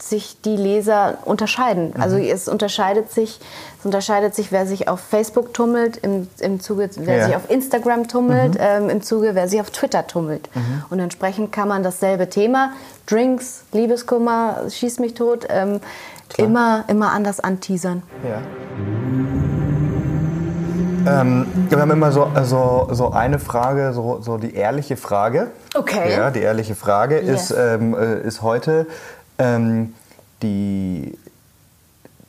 sich 0.09 0.41
die 0.43 0.57
Leser 0.57 1.19
unterscheiden. 1.25 1.93
Mhm. 1.95 2.03
Also 2.03 2.17
es 2.17 2.49
unterscheidet 2.49 3.13
sich, 3.13 3.39
es 3.79 3.85
unterscheidet 3.85 4.35
sich, 4.35 4.51
wer 4.51 4.67
sich 4.67 4.89
auf 4.89 4.99
Facebook 4.99 5.55
tummelt, 5.55 5.97
im, 5.99 6.29
im 6.41 6.59
Zuge, 6.61 6.91
wer 6.97 7.19
ja. 7.19 7.27
sich 7.27 7.37
auf 7.37 7.49
Instagram 7.49 8.09
tummelt, 8.09 8.55
mhm. 8.55 8.61
ähm, 8.61 8.91
im 8.91 9.03
Zuge, 9.03 9.35
wer 9.35 9.49
sich 9.49 9.61
auf 9.61 9.71
Twitter 9.71 10.07
tummelt. 10.07 10.49
Mhm. 10.55 10.85
Und 10.91 10.99
entsprechend 10.99 11.53
kann 11.53 11.69
man 11.69 11.85
dasselbe 11.85 12.29
Thema, 12.29 12.73
Drinks, 13.07 13.63
Liebeskummer, 13.73 14.63
schieß 14.69 14.99
mich 14.99 15.15
tot, 15.15 15.47
ähm, 15.49 15.81
immer, 16.37 16.85
immer 16.89 17.13
anders 17.13 17.39
anteasern. 17.39 18.03
Ja. 18.25 18.43
Ähm, 21.05 21.47
wir 21.69 21.81
haben 21.81 21.91
immer 21.91 22.13
so, 22.13 22.29
so, 22.45 22.89
so 22.91 23.11
eine 23.11 23.39
Frage, 23.39 23.93
so, 23.93 24.21
so 24.21 24.39
die 24.39 24.55
ehrliche 24.55 24.97
Frage. 24.97 25.49
Okay. 25.75 26.13
Ja, 26.13 26.31
die 26.31 26.41
ehrliche 26.41 26.75
Frage 26.75 27.21
yes. 27.21 27.51
ist, 27.51 27.59
ähm, 27.59 27.95
äh, 27.95 28.21
ist 28.21 28.43
heute, 28.43 28.87
ähm, 29.43 29.95
die, 30.43 31.17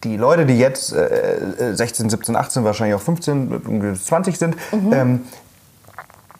die 0.03 0.17
Leute, 0.17 0.45
die 0.45 0.57
jetzt 0.57 0.93
äh, 0.93 1.73
16, 1.73 2.09
17, 2.09 2.35
18, 2.35 2.63
wahrscheinlich 2.63 2.95
auch 2.95 3.01
15, 3.01 3.95
20 4.03 4.37
sind, 4.37 4.55
mhm. 4.71 4.93
ähm, 4.93 5.21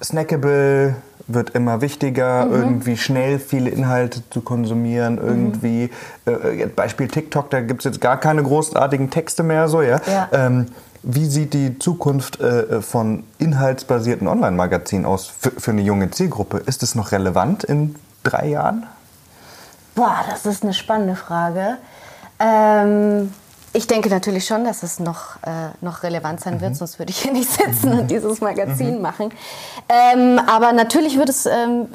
snackable 0.02 0.96
wird 1.28 1.52
immer 1.52 1.82
wichtiger, 1.82 2.46
mhm. 2.46 2.54
irgendwie 2.54 2.98
schnell 2.98 3.40
viele 3.40 3.70
Inhalte 3.70 4.22
zu 4.30 4.42
konsumieren, 4.42 5.18
irgendwie, 5.18 5.90
mhm. 6.26 6.60
äh, 6.62 6.66
Beispiel 6.68 7.08
TikTok, 7.08 7.50
da 7.50 7.62
gibt 7.62 7.82
es 7.82 7.86
jetzt 7.86 8.02
gar 8.02 8.20
keine 8.20 8.44
großartigen 8.44 9.10
Texte 9.10 9.44
mehr, 9.44 9.70
so, 9.70 9.82
ja. 9.82 10.02
ja. 10.06 10.30
Ähm, 10.34 10.68
wie 11.04 11.26
sieht 11.26 11.54
die 11.54 11.80
Zukunft 11.80 12.40
äh, 12.40 12.82
von 12.82 13.24
inhaltsbasierten 13.38 14.28
Online-Magazinen 14.28 15.06
aus 15.06 15.28
für, 15.28 15.52
für 15.52 15.72
eine 15.72 15.82
junge 15.82 16.12
Zielgruppe? 16.12 16.62
Ist 16.66 16.82
es 16.82 16.96
noch 16.96 17.12
relevant 17.12 17.66
in 17.66 17.96
drei 18.24 18.48
Jahren? 18.48 18.86
Boah, 19.95 20.23
das 20.29 20.45
ist 20.45 20.63
eine 20.63 20.73
spannende 20.73 21.15
Frage. 21.15 21.77
Ähm, 22.39 23.34
Ich 23.75 23.88
denke 23.88 24.08
natürlich 24.10 24.45
schon, 24.45 24.65
dass 24.65 24.84
es 24.84 24.99
noch, 24.99 25.38
äh, 25.41 25.71
noch 25.82 26.03
relevant 26.03 26.39
sein 26.39 26.62
wird, 26.62 26.73
mhm. 26.73 26.75
sonst 26.75 26.99
würde 26.99 27.10
ich 27.10 27.23
hier 27.23 27.34
nicht 27.34 27.49
sitzen 27.51 27.91
und 27.99 28.12
dieses 28.12 28.39
Magazin 28.39 28.97
mhm. 28.97 29.01
machen. 29.01 29.34
Ähm, 29.89 30.39
aber 30.45 30.73
natürlich 30.73 31.17
wird 31.17 31.29
es, 31.29 31.47
ähm, 31.47 31.88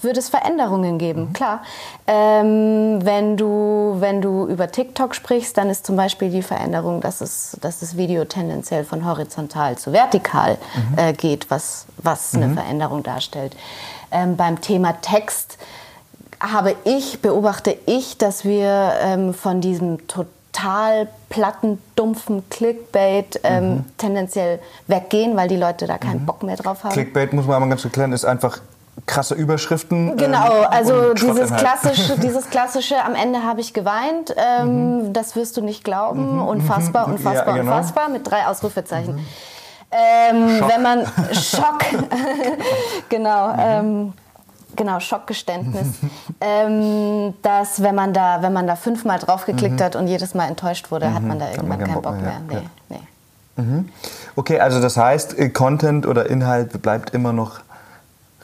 wird 0.00 0.16
es 0.16 0.30
Veränderungen 0.30 0.96
geben, 0.96 1.24
mhm. 1.28 1.32
klar. 1.34 1.60
Ähm, 2.06 3.04
wenn, 3.04 3.36
du, 3.36 3.96
wenn 3.98 4.22
du 4.22 4.46
über 4.46 4.72
TikTok 4.72 5.14
sprichst, 5.14 5.58
dann 5.58 5.68
ist 5.68 5.84
zum 5.84 5.96
Beispiel 5.96 6.30
die 6.30 6.42
Veränderung, 6.42 7.02
dass, 7.02 7.20
es, 7.20 7.58
dass 7.60 7.80
das 7.80 7.98
Video 7.98 8.24
tendenziell 8.24 8.84
von 8.84 9.04
horizontal 9.04 9.76
zu 9.76 9.92
vertikal 9.92 10.56
mhm. 10.74 10.98
äh, 10.98 11.12
geht, 11.12 11.50
was, 11.50 11.84
was 11.98 12.34
eine 12.34 12.48
mhm. 12.48 12.54
Veränderung 12.54 13.02
darstellt. 13.02 13.54
Ähm, 14.10 14.36
beim 14.36 14.62
Thema 14.62 14.94
Text 15.02 15.58
habe 16.42 16.74
ich, 16.84 17.22
beobachte 17.22 17.76
ich, 17.86 18.18
dass 18.18 18.44
wir 18.44 18.92
ähm, 19.00 19.32
von 19.32 19.60
diesem 19.60 20.06
total 20.08 21.08
platten, 21.28 21.80
dumpfen 21.94 22.48
Clickbait 22.50 23.40
ähm, 23.44 23.70
mhm. 23.70 23.84
tendenziell 23.96 24.58
weggehen, 24.88 25.36
weil 25.36 25.48
die 25.48 25.56
Leute 25.56 25.86
da 25.86 25.98
keinen 25.98 26.22
mhm. 26.22 26.26
Bock 26.26 26.42
mehr 26.42 26.56
drauf 26.56 26.84
haben. 26.84 26.92
Clickbait, 26.92 27.32
muss 27.32 27.46
man 27.46 27.56
aber 27.56 27.68
ganz 27.68 27.84
erklären, 27.84 28.12
ist 28.12 28.24
einfach 28.24 28.60
krasse 29.06 29.34
Überschriften. 29.34 30.16
Genau, 30.16 30.62
ähm, 30.62 30.66
also 30.70 31.14
dieses 31.14 31.54
klassische, 31.54 32.18
dieses 32.18 32.50
klassische, 32.50 33.02
am 33.02 33.14
Ende 33.14 33.42
habe 33.42 33.60
ich 33.60 33.72
geweint, 33.72 34.34
ähm, 34.36 35.08
mhm. 35.08 35.12
das 35.12 35.36
wirst 35.36 35.56
du 35.56 35.62
nicht 35.62 35.84
glauben, 35.84 36.36
mhm. 36.36 36.42
unfassbar, 36.42 37.06
mhm. 37.06 37.14
unfassbar, 37.14 37.56
ja, 37.56 37.62
genau. 37.62 37.76
unfassbar, 37.76 38.08
mit 38.08 38.28
drei 38.28 38.46
Ausrufezeichen. 38.46 39.14
Mhm. 39.14 39.26
Ähm, 39.92 40.62
wenn 40.68 40.82
man 40.82 41.06
Schock, 41.32 41.80
genau, 43.08 43.48
mhm. 43.48 43.58
ähm, 43.58 44.12
genau, 44.76 45.00
Schockgeständnis, 45.00 45.88
ähm, 46.40 47.34
dass 47.42 47.82
wenn 47.82 47.94
man 47.94 48.12
da, 48.12 48.42
wenn 48.42 48.52
man 48.52 48.66
da 48.66 48.76
fünfmal 48.76 49.18
draufgeklickt 49.18 49.80
mhm. 49.80 49.84
hat 49.84 49.96
und 49.96 50.06
jedes 50.06 50.34
Mal 50.34 50.48
enttäuscht 50.48 50.90
wurde, 50.90 51.08
mhm. 51.08 51.14
hat 51.14 51.22
man 51.22 51.38
da 51.38 51.50
irgendwann 51.50 51.78
keinen 51.78 52.02
Bock, 52.02 52.20
mehr. 52.20 52.40
mehr. 52.46 52.62
Nee, 52.88 52.98
nee. 53.56 53.62
Mhm. 53.62 53.88
Okay, 54.36 54.60
also 54.60 54.80
das 54.80 54.96
heißt, 54.96 55.38
äh, 55.38 55.50
Content 55.50 56.06
oder 56.06 56.28
Inhalt 56.28 56.80
bleibt 56.82 57.10
immer 57.10 57.32
noch 57.32 57.60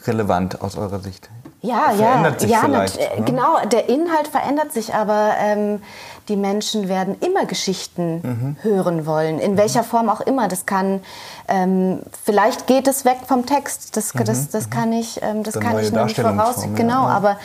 relevant 0.06 0.60
aus 0.60 0.76
eurer 0.76 1.00
Sicht. 1.00 1.28
Ja, 1.60 1.90
verändert 1.90 2.34
ja, 2.34 2.38
sich 2.40 2.50
ja, 2.50 2.60
vielleicht, 2.60 2.98
ne? 2.98 3.24
genau. 3.24 3.58
Der 3.66 3.88
Inhalt 3.88 4.28
verändert 4.28 4.72
sich, 4.72 4.94
aber 4.94 5.32
ähm, 5.40 5.82
die 6.28 6.36
Menschen 6.36 6.88
werden 6.88 7.16
immer 7.20 7.46
Geschichten 7.46 8.20
mhm. 8.22 8.56
hören 8.62 9.06
wollen, 9.06 9.38
in 9.38 9.56
welcher 9.56 9.82
Form 9.84 10.08
auch 10.08 10.20
immer. 10.20 10.48
Das 10.48 10.66
kann, 10.66 11.00
ähm, 11.48 12.00
vielleicht 12.24 12.66
geht 12.66 12.86
es 12.86 13.04
weg 13.04 13.18
vom 13.26 13.46
Text, 13.46 13.96
das, 13.96 14.14
mhm. 14.14 14.24
das, 14.24 14.48
das 14.48 14.70
kann 14.70 14.92
ich, 14.92 15.20
ähm, 15.22 15.42
das 15.42 15.58
kann 15.58 15.78
ich 15.78 15.92
nicht 15.92 16.16
voraus. 16.16 16.66
Genau, 16.74 17.04
ja. 17.04 17.08
aber 17.08 17.38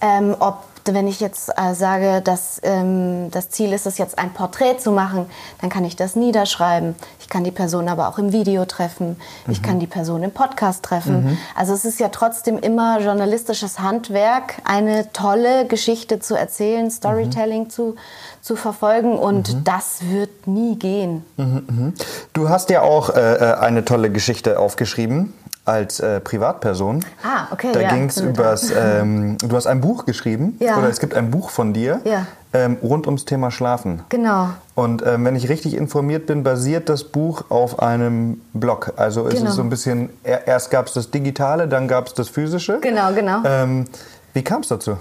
ähm, 0.00 0.36
ob 0.38 0.62
wenn 0.94 1.08
ich 1.08 1.20
jetzt 1.20 1.50
äh, 1.56 1.74
sage, 1.74 2.20
dass 2.22 2.60
ähm, 2.62 3.30
das 3.30 3.50
Ziel 3.50 3.72
ist 3.72 3.86
es 3.86 3.98
jetzt 3.98 4.18
ein 4.18 4.32
Porträt 4.32 4.78
zu 4.78 4.90
machen, 4.90 5.26
dann 5.60 5.70
kann 5.70 5.84
ich 5.84 5.96
das 5.96 6.16
niederschreiben. 6.16 6.94
Ich 7.20 7.28
kann 7.28 7.44
die 7.44 7.50
Person 7.50 7.88
aber 7.88 8.08
auch 8.08 8.18
im 8.18 8.32
Video 8.32 8.64
treffen. 8.64 9.16
Mhm. 9.46 9.52
Ich 9.52 9.62
kann 9.62 9.80
die 9.80 9.86
Person 9.86 10.22
im 10.22 10.30
Podcast 10.30 10.82
treffen. 10.82 11.24
Mhm. 11.24 11.38
Also 11.54 11.74
es 11.74 11.84
ist 11.84 12.00
ja 12.00 12.08
trotzdem 12.08 12.58
immer 12.58 13.00
journalistisches 13.00 13.78
Handwerk, 13.78 14.54
eine 14.64 15.12
tolle 15.12 15.66
Geschichte 15.66 16.20
zu 16.20 16.34
erzählen, 16.34 16.90
Storytelling 16.90 17.64
mhm. 17.64 17.70
zu, 17.70 17.96
zu 18.40 18.56
verfolgen 18.56 19.18
und 19.18 19.54
mhm. 19.54 19.64
das 19.64 20.00
wird 20.08 20.46
nie 20.46 20.76
gehen. 20.76 21.24
Mhm, 21.36 21.66
mhm. 21.68 21.94
Du 22.32 22.48
hast 22.48 22.70
ja 22.70 22.82
auch 22.82 23.10
äh, 23.10 23.34
äh, 23.34 23.54
eine 23.58 23.84
tolle 23.84 24.10
Geschichte 24.10 24.58
aufgeschrieben 24.58 25.34
als 25.68 26.00
äh, 26.00 26.20
Privatperson. 26.20 27.04
Ah, 27.22 27.46
okay. 27.52 27.70
Da 27.72 27.80
ja, 27.80 27.90
ging 27.90 28.06
es 28.06 28.18
übers, 28.18 28.70
ähm, 28.76 29.36
du 29.38 29.54
hast 29.54 29.66
ein 29.66 29.80
Buch 29.80 30.06
geschrieben, 30.06 30.56
ja. 30.60 30.78
oder 30.78 30.88
es 30.88 30.98
gibt 30.98 31.14
ein 31.14 31.30
Buch 31.30 31.50
von 31.50 31.72
dir 31.72 32.00
ja. 32.04 32.26
ähm, 32.52 32.78
rund 32.82 33.06
ums 33.06 33.26
Thema 33.26 33.50
Schlafen. 33.50 34.02
Genau. 34.08 34.48
Und 34.74 35.04
ähm, 35.06 35.24
wenn 35.24 35.36
ich 35.36 35.48
richtig 35.48 35.74
informiert 35.74 36.26
bin, 36.26 36.42
basiert 36.42 36.88
das 36.88 37.04
Buch 37.04 37.44
auf 37.50 37.80
einem 37.80 38.40
Blog. 38.54 38.94
Also 38.96 39.26
es 39.26 39.34
genau. 39.34 39.50
ist 39.50 39.56
so 39.56 39.62
ein 39.62 39.70
bisschen, 39.70 40.08
erst 40.24 40.70
gab 40.70 40.86
es 40.86 40.94
das 40.94 41.10
Digitale, 41.10 41.68
dann 41.68 41.86
gab 41.86 42.06
es 42.06 42.14
das 42.14 42.28
Physische. 42.28 42.78
Genau, 42.80 43.12
genau. 43.12 43.42
Ähm, 43.44 43.84
wie 44.32 44.42
kam 44.42 44.62
es 44.62 44.68
dazu? 44.68 44.96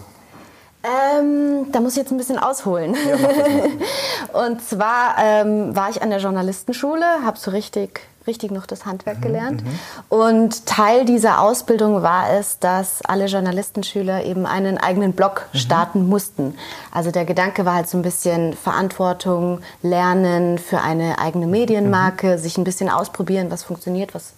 Ähm, 0.84 1.72
da 1.72 1.80
muss 1.80 1.94
ich 1.94 1.98
jetzt 1.98 2.12
ein 2.12 2.18
bisschen 2.18 2.38
ausholen. 2.38 2.94
Ja, 2.94 4.40
und 4.46 4.62
zwar 4.62 5.16
ähm, 5.20 5.76
war 5.76 5.90
ich 5.90 6.02
an 6.02 6.10
der 6.10 6.20
Journalistenschule, 6.20 7.06
habe 7.26 7.38
so 7.38 7.52
richtig 7.52 8.02
richtig 8.28 8.52
noch 8.52 8.66
das 8.66 8.86
Handwerk 8.86 9.18
mhm, 9.18 9.22
gelernt. 9.22 9.64
Mhm. 9.64 9.80
Und 10.10 10.66
Teil 10.66 11.06
dieser 11.06 11.42
Ausbildung 11.42 12.04
war 12.04 12.32
es, 12.32 12.60
dass 12.60 13.02
alle 13.02 13.26
Journalistenschüler 13.26 14.24
eben 14.26 14.46
einen 14.46 14.78
eigenen 14.78 15.14
Blog 15.14 15.48
mhm. 15.52 15.58
starten 15.58 16.08
mussten. 16.08 16.56
Also 16.92 17.12
der 17.12 17.26
Gedanke 17.26 17.66
war 17.66 17.76
halt 17.76 17.90
so 17.90 17.98
ein 17.98 18.04
bisschen 18.04 18.54
Verantwortung, 18.54 19.62
Lernen 19.82 20.58
für 20.58 20.82
eine 20.82 21.20
eigene 21.20 21.48
Medienmarke, 21.48 22.34
mhm. 22.34 22.38
sich 22.38 22.58
ein 22.58 22.64
bisschen 22.64 22.90
ausprobieren, 22.90 23.50
was 23.50 23.64
funktioniert, 23.64 24.14
was, 24.14 24.34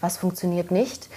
was 0.00 0.16
funktioniert 0.16 0.70
nicht. 0.70 1.08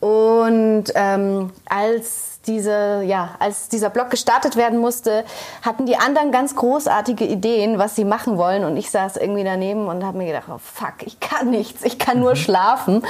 Und 0.00 0.84
ähm, 0.94 1.50
als 1.64 2.35
diese, 2.46 3.02
ja, 3.04 3.30
als 3.38 3.68
dieser 3.68 3.90
Blog 3.90 4.10
gestartet 4.10 4.56
werden 4.56 4.78
musste, 4.78 5.24
hatten 5.62 5.86
die 5.86 5.96
anderen 5.96 6.32
ganz 6.32 6.54
großartige 6.54 7.24
Ideen, 7.24 7.78
was 7.78 7.94
sie 7.96 8.04
machen 8.04 8.38
wollen. 8.38 8.64
Und 8.64 8.76
ich 8.76 8.90
saß 8.90 9.16
irgendwie 9.16 9.44
daneben 9.44 9.86
und 9.88 10.04
habe 10.04 10.18
mir 10.18 10.26
gedacht, 10.26 10.48
oh 10.48 10.58
fuck, 10.62 10.94
ich 11.04 11.20
kann 11.20 11.50
nichts, 11.50 11.84
ich 11.84 11.98
kann 11.98 12.20
nur 12.20 12.32
mhm. 12.32 12.36
schlafen. 12.36 13.02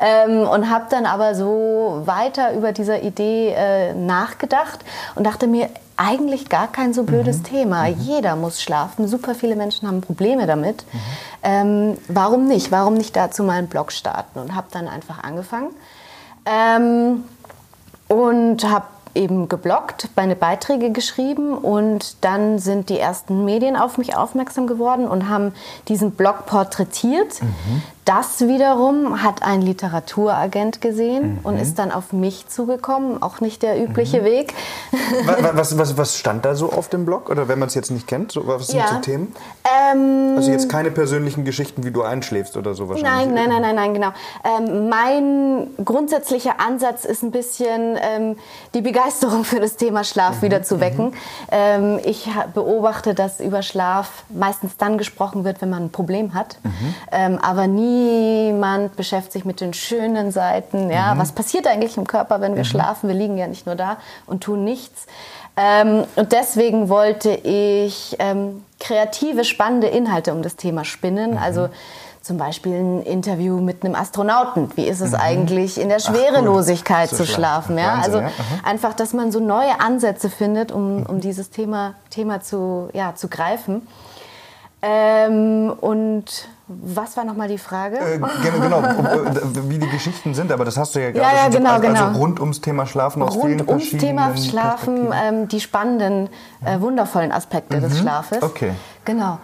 Ähm, 0.00 0.48
und 0.48 0.70
habe 0.70 0.86
dann 0.90 1.06
aber 1.06 1.34
so 1.34 2.02
weiter 2.04 2.54
über 2.54 2.72
dieser 2.72 3.02
Idee 3.02 3.54
äh, 3.56 3.94
nachgedacht 3.94 4.84
und 5.14 5.24
dachte 5.24 5.46
mir, 5.46 5.68
eigentlich 5.98 6.48
gar 6.48 6.70
kein 6.70 6.94
so 6.94 7.02
blödes 7.02 7.38
mhm. 7.38 7.44
Thema. 7.44 7.88
Mhm. 7.88 7.96
Jeder 7.98 8.36
muss 8.36 8.62
schlafen. 8.62 9.08
Super 9.08 9.34
viele 9.34 9.56
Menschen 9.56 9.88
haben 9.88 10.00
Probleme 10.00 10.46
damit. 10.46 10.84
Mhm. 10.92 10.98
Ähm, 11.42 11.98
warum 12.06 12.46
nicht? 12.46 12.70
Warum 12.70 12.94
nicht 12.94 13.16
dazu 13.16 13.42
mal 13.42 13.58
einen 13.58 13.66
Blog 13.66 13.92
starten? 13.92 14.38
Und 14.38 14.54
habe 14.54 14.68
dann 14.70 14.86
einfach 14.86 15.22
angefangen. 15.24 15.70
Ähm, 16.46 17.24
und 18.08 18.68
habe 18.68 18.86
eben 19.14 19.48
gebloggt, 19.48 20.08
meine 20.16 20.36
Beiträge 20.36 20.92
geschrieben 20.92 21.56
und 21.56 22.16
dann 22.24 22.58
sind 22.58 22.88
die 22.88 22.98
ersten 22.98 23.44
Medien 23.44 23.76
auf 23.76 23.98
mich 23.98 24.16
aufmerksam 24.16 24.66
geworden 24.66 25.08
und 25.08 25.28
haben 25.28 25.52
diesen 25.88 26.12
Blog 26.12 26.46
porträtiert. 26.46 27.42
Mhm. 27.42 27.82
Das 28.08 28.40
wiederum 28.40 29.22
hat 29.22 29.42
ein 29.42 29.60
Literaturagent 29.60 30.80
gesehen 30.80 31.34
mhm. 31.34 31.38
und 31.42 31.58
ist 31.58 31.78
dann 31.78 31.92
auf 31.92 32.14
mich 32.14 32.48
zugekommen. 32.48 33.22
Auch 33.22 33.42
nicht 33.42 33.62
der 33.62 33.78
übliche 33.78 34.22
mhm. 34.22 34.24
Weg. 34.24 34.54
Was, 35.52 35.76
was, 35.76 35.98
was, 35.98 36.16
stand 36.16 36.46
da 36.46 36.54
so 36.54 36.72
auf 36.72 36.88
dem 36.88 37.04
Blog? 37.04 37.28
Oder 37.28 37.48
wenn 37.48 37.58
man 37.58 37.68
es 37.68 37.74
jetzt 37.74 37.90
nicht 37.90 38.06
kennt, 38.06 38.32
so, 38.32 38.46
was 38.46 38.68
sind 38.68 38.78
ja. 38.78 38.88
so 38.88 39.00
Themen? 39.00 39.34
Ähm, 39.92 40.36
also 40.36 40.50
jetzt 40.50 40.70
keine 40.70 40.90
persönlichen 40.90 41.44
Geschichten, 41.44 41.84
wie 41.84 41.90
du 41.90 42.02
einschläfst 42.02 42.56
oder 42.56 42.74
so 42.74 42.88
wahrscheinlich. 42.88 43.34
Nein, 43.34 43.34
nein, 43.34 43.48
nein, 43.50 43.60
nein, 43.60 43.74
nein 43.74 43.94
genau. 43.94 44.12
Ähm, 44.42 44.88
mein 44.88 45.84
grundsätzlicher 45.84 46.60
Ansatz 46.66 47.04
ist 47.04 47.22
ein 47.22 47.30
bisschen 47.30 47.98
ähm, 48.00 48.36
die 48.72 48.80
Begeisterung 48.80 49.44
für 49.44 49.60
das 49.60 49.76
Thema 49.76 50.02
Schlaf 50.02 50.36
mhm. 50.36 50.42
wieder 50.42 50.62
zu 50.62 50.80
wecken. 50.80 51.08
Mhm. 51.08 51.14
Ähm, 51.50 52.00
ich 52.04 52.26
beobachte, 52.54 53.12
dass 53.12 53.38
über 53.40 53.60
Schlaf 53.60 54.24
meistens 54.30 54.78
dann 54.78 54.96
gesprochen 54.96 55.44
wird, 55.44 55.60
wenn 55.60 55.68
man 55.68 55.84
ein 55.84 55.90
Problem 55.90 56.32
hat, 56.32 56.56
mhm. 56.62 56.94
ähm, 57.12 57.38
aber 57.42 57.66
nie 57.66 57.97
niemand 57.98 58.96
beschäftigt 58.96 59.32
sich 59.32 59.44
mit 59.44 59.60
den 59.60 59.74
schönen 59.74 60.30
Seiten. 60.30 60.90
Ja? 60.90 61.14
Mhm. 61.14 61.18
Was 61.18 61.32
passiert 61.32 61.66
eigentlich 61.66 61.96
im 61.96 62.06
Körper, 62.06 62.40
wenn 62.40 62.54
wir 62.54 62.62
mhm. 62.62 62.68
schlafen? 62.68 63.08
Wir 63.08 63.16
liegen 63.16 63.36
ja 63.36 63.46
nicht 63.46 63.66
nur 63.66 63.74
da 63.74 63.98
und 64.26 64.42
tun 64.42 64.64
nichts. 64.64 65.06
Ähm, 65.56 66.04
und 66.16 66.32
deswegen 66.32 66.88
wollte 66.88 67.30
ich 67.30 68.16
ähm, 68.20 68.64
kreative, 68.78 69.44
spannende 69.44 69.88
Inhalte 69.88 70.32
um 70.32 70.42
das 70.42 70.56
Thema 70.56 70.84
spinnen. 70.84 71.32
Mhm. 71.32 71.38
Also 71.38 71.68
zum 72.22 72.36
Beispiel 72.36 72.74
ein 72.74 73.02
Interview 73.02 73.58
mit 73.60 73.84
einem 73.84 73.94
Astronauten. 73.94 74.70
Wie 74.76 74.86
ist 74.86 75.00
es 75.00 75.12
mhm. 75.12 75.18
eigentlich 75.20 75.80
in 75.80 75.88
der 75.88 75.98
Schwerelosigkeit 75.98 77.10
cool. 77.10 77.18
zu, 77.18 77.26
schlafen? 77.26 77.76
schlafen 77.76 77.78
ja? 77.78 77.96
Wahnsinn, 77.96 78.14
also 78.14 78.18
ja? 78.20 78.30
einfach, 78.64 78.94
dass 78.94 79.12
man 79.14 79.32
so 79.32 79.40
neue 79.40 79.80
Ansätze 79.80 80.30
findet, 80.30 80.70
um, 80.70 81.04
um 81.06 81.20
dieses 81.20 81.50
Thema, 81.50 81.94
Thema 82.10 82.40
zu, 82.40 82.88
ja, 82.92 83.14
zu 83.14 83.28
greifen. 83.28 83.86
Ähm, 84.82 85.72
und 85.80 86.48
was 86.68 87.16
war 87.16 87.24
nochmal 87.24 87.48
die 87.48 87.58
Frage? 87.58 87.98
Äh, 87.98 88.18
genau, 88.18 88.82
wie 89.68 89.78
die 89.78 89.88
Geschichten 89.88 90.34
sind, 90.34 90.52
aber 90.52 90.64
das 90.64 90.76
hast 90.76 90.94
du 90.94 91.00
ja 91.00 91.10
gerade 91.10 91.36
ja, 91.36 91.44
ja, 91.44 91.48
genau, 91.48 91.70
also, 91.70 91.86
genau. 91.86 92.06
also 92.06 92.18
rund 92.18 92.40
ums 92.40 92.60
Thema 92.60 92.86
Schlafen 92.86 93.22
aus 93.22 93.34
rund 93.34 93.46
vielen 93.46 93.68
ums 93.68 93.90
Thema 93.90 94.36
Schlafen, 94.36 95.08
ähm, 95.12 95.48
die 95.48 95.60
spannenden, 95.60 96.28
äh, 96.64 96.78
wundervollen 96.80 97.32
Aspekte 97.32 97.78
mhm. 97.78 97.82
des 97.82 97.98
Schlafes. 97.98 98.42
Okay. 98.42 98.72
Genau. 99.04 99.38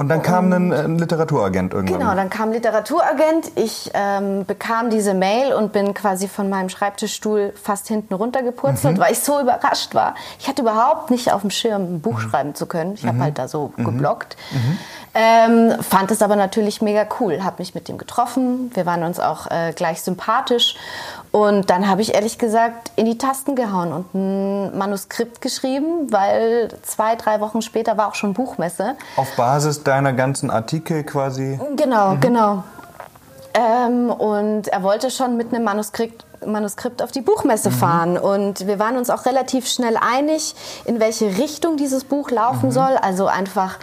Und 0.00 0.08
dann 0.08 0.22
kam 0.22 0.50
ein, 0.50 0.72
ein, 0.72 0.98
Literaturagent 0.98 1.74
irgendwann. 1.74 1.98
Genau, 1.98 2.14
dann 2.14 2.30
kam 2.30 2.48
ein 2.48 2.52
Literaturagent. 2.54 3.52
Ich 3.56 3.90
ähm, 3.92 4.46
bekam 4.46 4.88
diese 4.88 5.12
Mail 5.12 5.52
und 5.52 5.74
bin 5.74 5.92
quasi 5.92 6.26
von 6.26 6.48
meinem 6.48 6.70
Schreibtischstuhl 6.70 7.52
fast 7.62 7.86
hinten 7.86 8.14
runtergepurzelt, 8.14 8.96
mhm. 8.96 9.00
weil 9.02 9.12
ich 9.12 9.18
so 9.18 9.38
überrascht 9.38 9.94
war. 9.94 10.14
Ich 10.38 10.48
hatte 10.48 10.62
überhaupt 10.62 11.10
nicht 11.10 11.30
auf 11.30 11.42
dem 11.42 11.50
Schirm, 11.50 11.96
ein 11.96 12.00
Buch 12.00 12.14
mhm. 12.14 12.30
schreiben 12.30 12.54
zu 12.54 12.64
können. 12.64 12.94
Ich 12.94 13.02
mhm. 13.02 13.08
habe 13.08 13.18
halt 13.18 13.38
da 13.38 13.46
so 13.46 13.74
mhm. 13.76 13.84
geblockt. 13.84 14.38
Mhm. 14.52 14.78
Ähm, 15.12 15.82
fand 15.82 16.10
es 16.12 16.22
aber 16.22 16.36
natürlich 16.36 16.80
mega 16.80 17.04
cool. 17.20 17.44
Habe 17.44 17.56
mich 17.58 17.74
mit 17.74 17.86
ihm 17.90 17.98
getroffen. 17.98 18.70
Wir 18.72 18.86
waren 18.86 19.02
uns 19.02 19.20
auch 19.20 19.50
äh, 19.50 19.74
gleich 19.74 20.00
sympathisch. 20.00 20.76
Und 21.32 21.70
dann 21.70 21.88
habe 21.88 22.02
ich 22.02 22.14
ehrlich 22.14 22.38
gesagt 22.38 22.90
in 22.96 23.06
die 23.06 23.16
Tasten 23.16 23.54
gehauen 23.54 23.92
und 23.92 24.14
ein 24.14 24.76
Manuskript 24.76 25.40
geschrieben, 25.40 26.10
weil 26.10 26.68
zwei, 26.82 27.14
drei 27.14 27.40
Wochen 27.40 27.62
später 27.62 27.96
war 27.96 28.08
auch 28.08 28.16
schon 28.16 28.34
Buchmesse. 28.34 28.96
Auf 29.16 29.36
Basis 29.36 29.84
deiner 29.84 30.12
ganzen 30.12 30.50
Artikel 30.50 31.04
quasi? 31.04 31.60
Genau, 31.76 32.14
mhm. 32.14 32.20
genau. 32.20 32.64
Ähm, 33.54 34.10
und 34.10 34.68
er 34.68 34.82
wollte 34.82 35.10
schon 35.10 35.36
mit 35.36 35.52
einem 35.52 35.64
Manuskript, 35.64 36.24
Manuskript 36.44 37.02
auf 37.02 37.12
die 37.12 37.20
Buchmesse 37.20 37.70
mhm. 37.70 37.74
fahren. 37.74 38.18
Und 38.18 38.66
wir 38.66 38.80
waren 38.80 38.96
uns 38.96 39.08
auch 39.08 39.24
relativ 39.24 39.68
schnell 39.68 39.96
einig, 39.96 40.56
in 40.84 40.98
welche 40.98 41.38
Richtung 41.38 41.76
dieses 41.76 42.02
Buch 42.02 42.30
laufen 42.30 42.66
mhm. 42.66 42.72
soll. 42.72 42.96
Also 43.00 43.26
einfach 43.26 43.78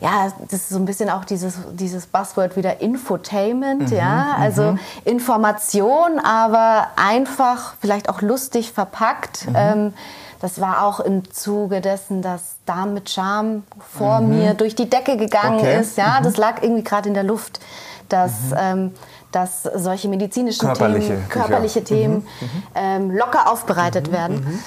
ja, 0.00 0.32
das 0.50 0.60
ist 0.60 0.68
so 0.70 0.78
ein 0.78 0.86
bisschen 0.86 1.10
auch 1.10 1.24
dieses, 1.24 1.58
dieses 1.72 2.06
Buzzword 2.06 2.56
wieder 2.56 2.80
Infotainment, 2.80 3.90
mhm, 3.90 3.96
ja, 3.96 4.34
also 4.38 4.72
mhm. 4.72 4.78
Information, 5.04 6.18
aber 6.18 6.88
einfach 6.96 7.74
vielleicht 7.80 8.08
auch 8.08 8.22
lustig 8.22 8.72
verpackt. 8.72 9.46
Mhm. 9.48 9.54
Ähm, 9.56 9.94
das 10.40 10.58
war 10.58 10.84
auch 10.84 11.00
im 11.00 11.30
Zuge 11.30 11.82
dessen, 11.82 12.22
dass 12.22 12.56
Dame 12.64 12.92
mit 12.92 13.10
Charme 13.10 13.62
vor 13.94 14.20
mhm. 14.20 14.38
mir 14.38 14.54
durch 14.54 14.74
die 14.74 14.88
Decke 14.88 15.18
gegangen 15.18 15.58
okay. 15.58 15.80
ist. 15.80 15.98
Ja, 15.98 16.20
das 16.22 16.34
mhm. 16.34 16.40
lag 16.40 16.62
irgendwie 16.62 16.82
gerade 16.82 17.08
in 17.08 17.14
der 17.14 17.24
Luft, 17.24 17.60
dass, 18.08 18.32
mhm. 18.50 18.56
ähm, 18.58 18.94
dass 19.32 19.64
solche 19.64 20.08
medizinischen 20.08 20.66
körperliche, 20.66 21.08
Themen, 21.08 21.28
körperliche 21.28 21.84
Themen 21.84 22.26
ähm, 22.74 23.10
locker 23.10 23.52
aufbereitet 23.52 24.10
werden. 24.10 24.62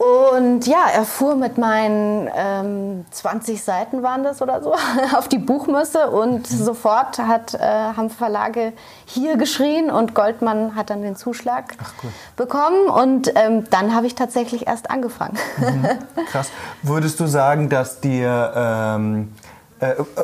Und 0.00 0.66
ja, 0.66 0.86
er 0.90 1.04
fuhr 1.04 1.34
mit 1.34 1.58
meinen 1.58 2.26
ähm, 2.34 3.04
20 3.10 3.62
Seiten 3.62 4.02
waren 4.02 4.24
das 4.24 4.40
oder 4.40 4.62
so 4.62 4.72
auf 5.14 5.28
die 5.28 5.36
Buchmesse 5.36 6.08
und 6.08 6.50
mhm. 6.50 6.56
sofort 6.56 7.18
hat, 7.18 7.52
äh, 7.52 7.58
haben 7.58 8.08
Verlage 8.08 8.72
hier 9.04 9.36
geschrien 9.36 9.90
und 9.90 10.14
Goldmann 10.14 10.74
hat 10.74 10.88
dann 10.88 11.02
den 11.02 11.16
Zuschlag 11.16 11.76
cool. 12.02 12.10
bekommen 12.34 12.88
und 12.88 13.30
ähm, 13.36 13.64
dann 13.68 13.94
habe 13.94 14.06
ich 14.06 14.14
tatsächlich 14.14 14.66
erst 14.66 14.90
angefangen. 14.90 15.36
Mhm. 15.58 15.86
Krass. 16.30 16.48
Würdest 16.82 17.20
du 17.20 17.26
sagen, 17.26 17.68
dass 17.68 18.00
dir 18.00 18.54
ähm, 18.56 19.34
äh, 19.34 19.49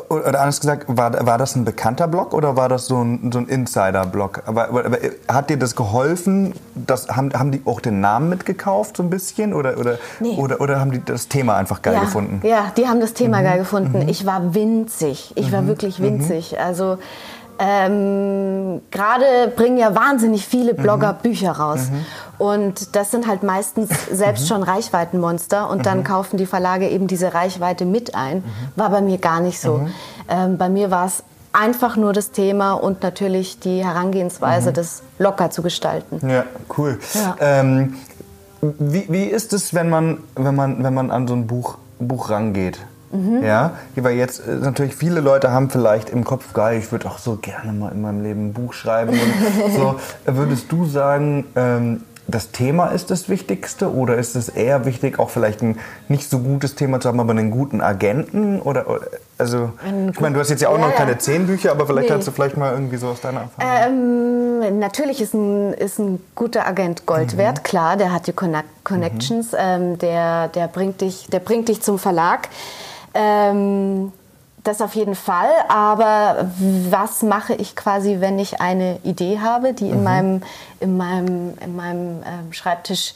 oder 0.09 0.39
anders 0.39 0.59
gesagt, 0.59 0.85
war, 0.87 1.25
war 1.25 1.37
das 1.39 1.55
ein 1.55 1.65
bekannter 1.65 2.07
Blog 2.07 2.33
oder 2.33 2.55
war 2.55 2.69
das 2.69 2.85
so 2.85 3.03
ein, 3.03 3.31
so 3.31 3.39
ein 3.39 3.47
Insider-Blog? 3.47 4.43
Aber, 4.45 4.69
aber, 4.69 4.97
hat 5.27 5.49
dir 5.49 5.57
das 5.57 5.75
geholfen? 5.75 6.53
Das, 6.75 7.07
haben, 7.07 7.33
haben 7.33 7.51
die 7.51 7.61
auch 7.65 7.81
den 7.81 7.99
Namen 7.99 8.29
mitgekauft 8.29 8.97
so 8.97 9.03
ein 9.03 9.09
bisschen? 9.09 9.53
Oder, 9.53 9.79
oder, 9.79 9.97
nee. 10.19 10.35
oder, 10.37 10.61
oder 10.61 10.79
haben 10.79 10.91
die 10.91 11.03
das 11.03 11.27
Thema 11.27 11.55
einfach 11.55 11.81
geil 11.81 11.95
ja, 11.95 12.01
gefunden? 12.01 12.41
Ja, 12.47 12.71
die 12.77 12.87
haben 12.87 12.99
das 12.99 13.13
Thema 13.13 13.39
mhm. 13.39 13.43
geil 13.45 13.57
gefunden. 13.59 14.03
Mhm. 14.03 14.09
Ich 14.09 14.27
war 14.27 14.53
winzig. 14.53 15.33
Ich 15.35 15.47
mhm. 15.47 15.51
war 15.53 15.67
wirklich 15.67 15.99
winzig. 15.99 16.51
Mhm. 16.51 16.57
Also 16.63 16.99
ähm, 17.59 18.81
Gerade 18.91 19.51
bringen 19.55 19.77
ja 19.77 19.95
wahnsinnig 19.95 20.45
viele 20.45 20.73
mhm. 20.73 20.77
Blogger 20.77 21.13
mhm. 21.13 21.17
Bücher 21.23 21.51
raus. 21.51 21.89
Mhm. 21.89 22.05
Und 22.37 22.95
das 22.95 23.11
sind 23.11 23.27
halt 23.27 23.43
meistens 23.43 23.89
selbst 24.11 24.43
mhm. 24.43 24.47
schon 24.47 24.63
Reichweitenmonster. 24.63 25.69
Und 25.69 25.85
dann 25.85 25.99
mhm. 25.99 26.03
kaufen 26.03 26.37
die 26.37 26.45
Verlage 26.45 26.87
eben 26.89 27.07
diese 27.07 27.33
Reichweite 27.33 27.85
mit 27.85 28.15
ein. 28.15 28.37
Mhm. 28.37 28.43
War 28.75 28.89
bei 28.89 29.01
mir 29.01 29.17
gar 29.17 29.39
nicht 29.39 29.59
so. 29.59 29.87
Ähm, 30.29 30.57
bei 30.57 30.69
mir 30.69 30.91
war 30.91 31.05
es 31.05 31.23
einfach 31.53 31.95
nur 31.95 32.13
das 32.13 32.31
Thema 32.31 32.73
und 32.73 33.01
natürlich 33.01 33.59
die 33.59 33.83
Herangehensweise, 33.83 34.71
das 34.73 35.01
locker 35.17 35.49
zu 35.49 35.63
gestalten. 35.63 36.27
Ja, 36.27 36.43
cool. 36.77 36.99
Ja. 37.13 37.35
Ähm, 37.39 37.95
wie, 38.61 39.05
wie 39.09 39.23
ist 39.23 39.53
es, 39.53 39.73
wenn 39.73 39.89
man, 39.89 40.19
wenn 40.35 40.55
man, 40.55 40.83
wenn 40.83 40.93
man 40.93 41.09
an 41.11 41.27
so 41.27 41.33
ein 41.33 41.47
Buch, 41.47 41.77
Buch 41.99 42.29
rangeht? 42.29 42.79
Mhm. 43.11 43.43
Ja, 43.43 43.71
weil 43.95 44.15
jetzt 44.15 44.45
äh, 44.47 44.55
natürlich 44.55 44.95
viele 44.95 45.21
Leute 45.21 45.51
haben 45.51 45.69
vielleicht 45.69 46.09
im 46.09 46.23
Kopf, 46.23 46.53
geil, 46.53 46.79
ich 46.79 46.91
würde 46.91 47.07
auch 47.07 47.17
so 47.17 47.37
gerne 47.37 47.71
mal 47.71 47.91
in 47.91 48.01
meinem 48.01 48.21
Leben 48.21 48.47
ein 48.47 48.53
Buch 48.53 48.73
schreiben. 48.73 49.11
Und 49.11 49.73
so, 49.75 49.95
würdest 50.25 50.71
du 50.71 50.85
sagen, 50.85 51.45
ähm, 51.55 52.01
das 52.27 52.51
Thema 52.51 52.87
ist 52.87 53.09
das 53.09 53.29
Wichtigste 53.29 53.93
oder 53.93 54.15
ist 54.17 54.35
es 54.35 54.49
eher 54.49 54.85
wichtig, 54.85 55.17
auch 55.17 55.29
vielleicht 55.29 55.61
ein 55.61 55.79
nicht 56.09 56.29
so 56.29 56.39
gutes 56.39 56.75
Thema 56.75 56.99
zu 56.99 57.07
haben, 57.07 57.21
aber 57.21 57.31
einen 57.31 57.51
guten 57.51 57.79
Agenten? 57.79 58.59
Oder, 58.59 58.85
also, 59.37 59.71
ich 60.11 60.19
meine, 60.19 60.33
du 60.33 60.41
hast 60.41 60.49
jetzt 60.49 60.61
ja 60.61 60.67
auch 60.67 60.77
ja, 60.77 60.87
noch 60.87 60.95
keine 60.95 61.17
zehn 61.17 61.47
Bücher, 61.47 61.71
aber 61.71 61.87
vielleicht 61.87 62.09
nee. 62.09 62.13
kannst 62.13 62.27
du 62.27 62.31
vielleicht 62.31 62.57
mal 62.57 62.73
irgendwie 62.73 62.97
so 62.97 63.07
aus 63.07 63.21
deiner 63.21 63.41
Erfahrung. 63.41 64.61
Ähm, 64.61 64.79
natürlich 64.79 65.21
ist 65.21 65.33
ein, 65.33 65.73
ist 65.73 65.99
ein 65.99 66.21
guter 66.35 66.67
Agent 66.67 67.05
Gold 67.05 67.33
mhm. 67.33 67.37
wert, 67.37 67.63
klar, 67.63 67.95
der 67.95 68.11
hat 68.11 68.27
die 68.27 68.33
Connections, 68.33 69.53
mhm. 69.53 69.57
ähm, 69.57 69.97
der, 69.99 70.49
der, 70.49 70.67
bringt 70.67 70.99
dich, 70.99 71.27
der 71.31 71.39
bringt 71.39 71.69
dich 71.69 71.81
zum 71.81 71.97
Verlag. 71.97 72.49
Ähm, 73.17 74.11
das 74.63 74.81
auf 74.81 74.95
jeden 74.95 75.15
Fall, 75.15 75.49
aber 75.69 76.49
was 76.89 77.23
mache 77.23 77.53
ich 77.55 77.75
quasi, 77.75 78.17
wenn 78.19 78.37
ich 78.37 78.59
eine 78.59 78.99
Idee 79.03 79.39
habe, 79.39 79.73
die 79.73 79.89
in 79.89 79.99
mhm. 79.99 80.03
meinem, 80.03 80.41
in 80.81 80.97
meinem, 80.97 81.53
in 81.63 81.75
meinem 81.75 82.23
ähm, 82.25 82.51
Schreibtisch 82.51 83.13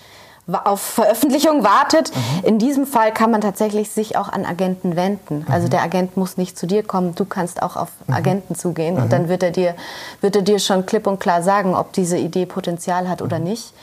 auf 0.48 0.82
Veröffentlichung 0.82 1.64
wartet. 1.64 2.12
Mhm. 2.16 2.48
In 2.48 2.60
diesem 2.60 2.86
Fall 2.88 3.14
kann 3.14 3.32
man 3.32 3.42
tatsächlich 3.42 3.92
sich 3.92 4.18
auch 4.18 4.30
an 4.30 4.46
Agenten 4.46 4.96
wenden. 4.96 5.46
Also 5.50 5.68
mhm. 5.68 5.72
der 5.72 5.84
Agent 5.84 6.18
muss 6.18 6.38
nicht 6.38 6.58
zu 6.58 6.68
dir 6.68 6.84
kommen, 6.84 7.16
du 7.16 7.26
kannst 7.26 7.62
auch 7.62 7.76
auf 7.76 7.90
mhm. 8.08 8.14
Agenten 8.14 8.56
zugehen 8.56 8.98
und 8.98 9.06
mhm. 9.06 9.10
dann 9.10 9.30
wird 9.30 9.44
er, 9.44 9.52
dir, 9.52 9.76
wird 10.20 10.36
er 10.36 10.42
dir 10.42 10.60
schon 10.60 10.86
klipp 10.86 11.06
und 11.06 11.20
klar 11.20 11.44
sagen, 11.44 11.76
ob 11.76 11.94
diese 11.94 12.18
Idee 12.18 12.46
Potenzial 12.46 13.08
hat 13.08 13.22
oder 13.22 13.40
mhm. 13.40 13.46
nicht. 13.46 13.74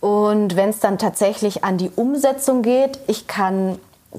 Und 0.00 0.56
wenn 0.56 0.70
es 0.70 0.80
dann 0.80 0.98
tatsächlich 0.98 1.64
an 1.64 1.78
die 1.78 1.90
Umsetzung 1.90 2.62
geht, 2.62 2.98
ich 3.06 3.26
kann 3.26 3.78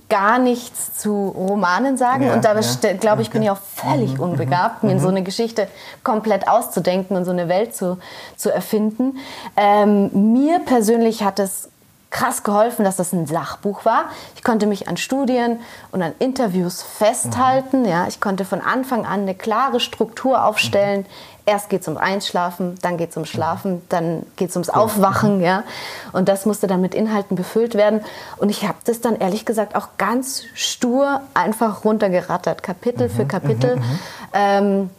gar 0.09 0.39
nichts 0.39 0.97
zu 0.97 1.29
Romanen 1.29 1.97
sagen. 1.97 2.25
Ja, 2.25 2.33
und 2.33 2.45
da 2.45 2.59
ja. 2.59 2.93
glaube 2.93 3.21
ich, 3.21 3.29
bin 3.29 3.43
ich 3.43 3.49
auch 3.49 3.57
völlig 3.57 4.15
mhm, 4.15 4.23
unbegabt, 4.23 4.83
mhm, 4.83 4.91
mir 4.91 4.99
so 4.99 5.07
eine 5.07 5.23
Geschichte 5.23 5.67
komplett 6.03 6.47
auszudenken 6.47 7.15
und 7.15 7.25
so 7.25 7.31
eine 7.31 7.47
Welt 7.47 7.75
zu, 7.75 7.97
zu 8.35 8.51
erfinden. 8.51 9.17
Ähm, 9.55 10.33
mir 10.33 10.59
persönlich 10.59 11.23
hat 11.23 11.39
es 11.39 11.69
krass 12.09 12.43
geholfen, 12.43 12.85
dass 12.85 12.95
das 12.95 13.13
ein 13.13 13.27
Sachbuch 13.27 13.85
war. 13.85 14.05
Ich 14.35 14.43
konnte 14.43 14.65
mich 14.65 14.87
an 14.87 14.97
Studien 14.97 15.59
und 15.91 16.01
an 16.01 16.13
Interviews 16.19 16.81
festhalten. 16.81 17.81
Mhm. 17.81 17.87
Ja, 17.87 18.07
ich 18.07 18.21
konnte 18.21 18.45
von 18.45 18.61
Anfang 18.61 19.05
an 19.05 19.21
eine 19.21 19.35
klare 19.35 19.79
Struktur 19.79 20.43
aufstellen. 20.43 21.01
Mhm. 21.01 21.36
Erst 21.47 21.69
geht 21.69 21.81
es 21.81 21.87
ums 21.87 22.01
Einschlafen, 22.01 22.75
dann 22.81 22.97
geht 22.97 23.11
es 23.11 23.15
ums 23.15 23.29
Schlafen, 23.29 23.81
dann 23.87 24.25
geht 24.35 24.49
es 24.49 24.55
ums 24.57 24.69
Aufwachen. 24.69 25.39
Ja? 25.39 25.63
Und 26.11 26.27
das 26.27 26.45
musste 26.45 26.67
dann 26.67 26.81
mit 26.81 26.93
Inhalten 26.93 27.37
befüllt 27.37 27.73
werden. 27.73 28.01
Und 28.35 28.49
ich 28.49 28.67
habe 28.67 28.77
das 28.83 28.99
dann 28.99 29.15
ehrlich 29.15 29.45
gesagt 29.45 29.73
auch 29.75 29.89
ganz 29.97 30.43
stur 30.53 31.21
einfach 31.33 31.85
runtergerattert, 31.85 32.63
Kapitel 32.63 33.07
mhm. 33.07 33.11
für 33.13 33.25
Kapitel. 33.25 33.77
Mhm. 33.77 33.81
mhm. 33.81 33.99
Ähm, 34.33 34.89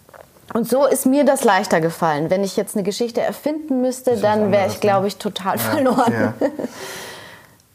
und 0.54 0.66
so 0.66 0.86
ist 0.86 1.04
mir 1.04 1.26
das 1.26 1.44
leichter 1.44 1.82
gefallen. 1.82 2.30
Wenn 2.30 2.42
ich 2.42 2.56
jetzt 2.56 2.74
eine 2.74 2.82
Geschichte 2.82 3.20
erfinden 3.20 3.82
müsste, 3.82 4.16
dann 4.16 4.50
wäre 4.50 4.66
ich, 4.68 4.80
glaube 4.80 5.02
ne? 5.02 5.08
ich, 5.08 5.18
total 5.18 5.56
ja. 5.56 5.62
verloren. 5.62 6.12
Ja. 6.12 6.34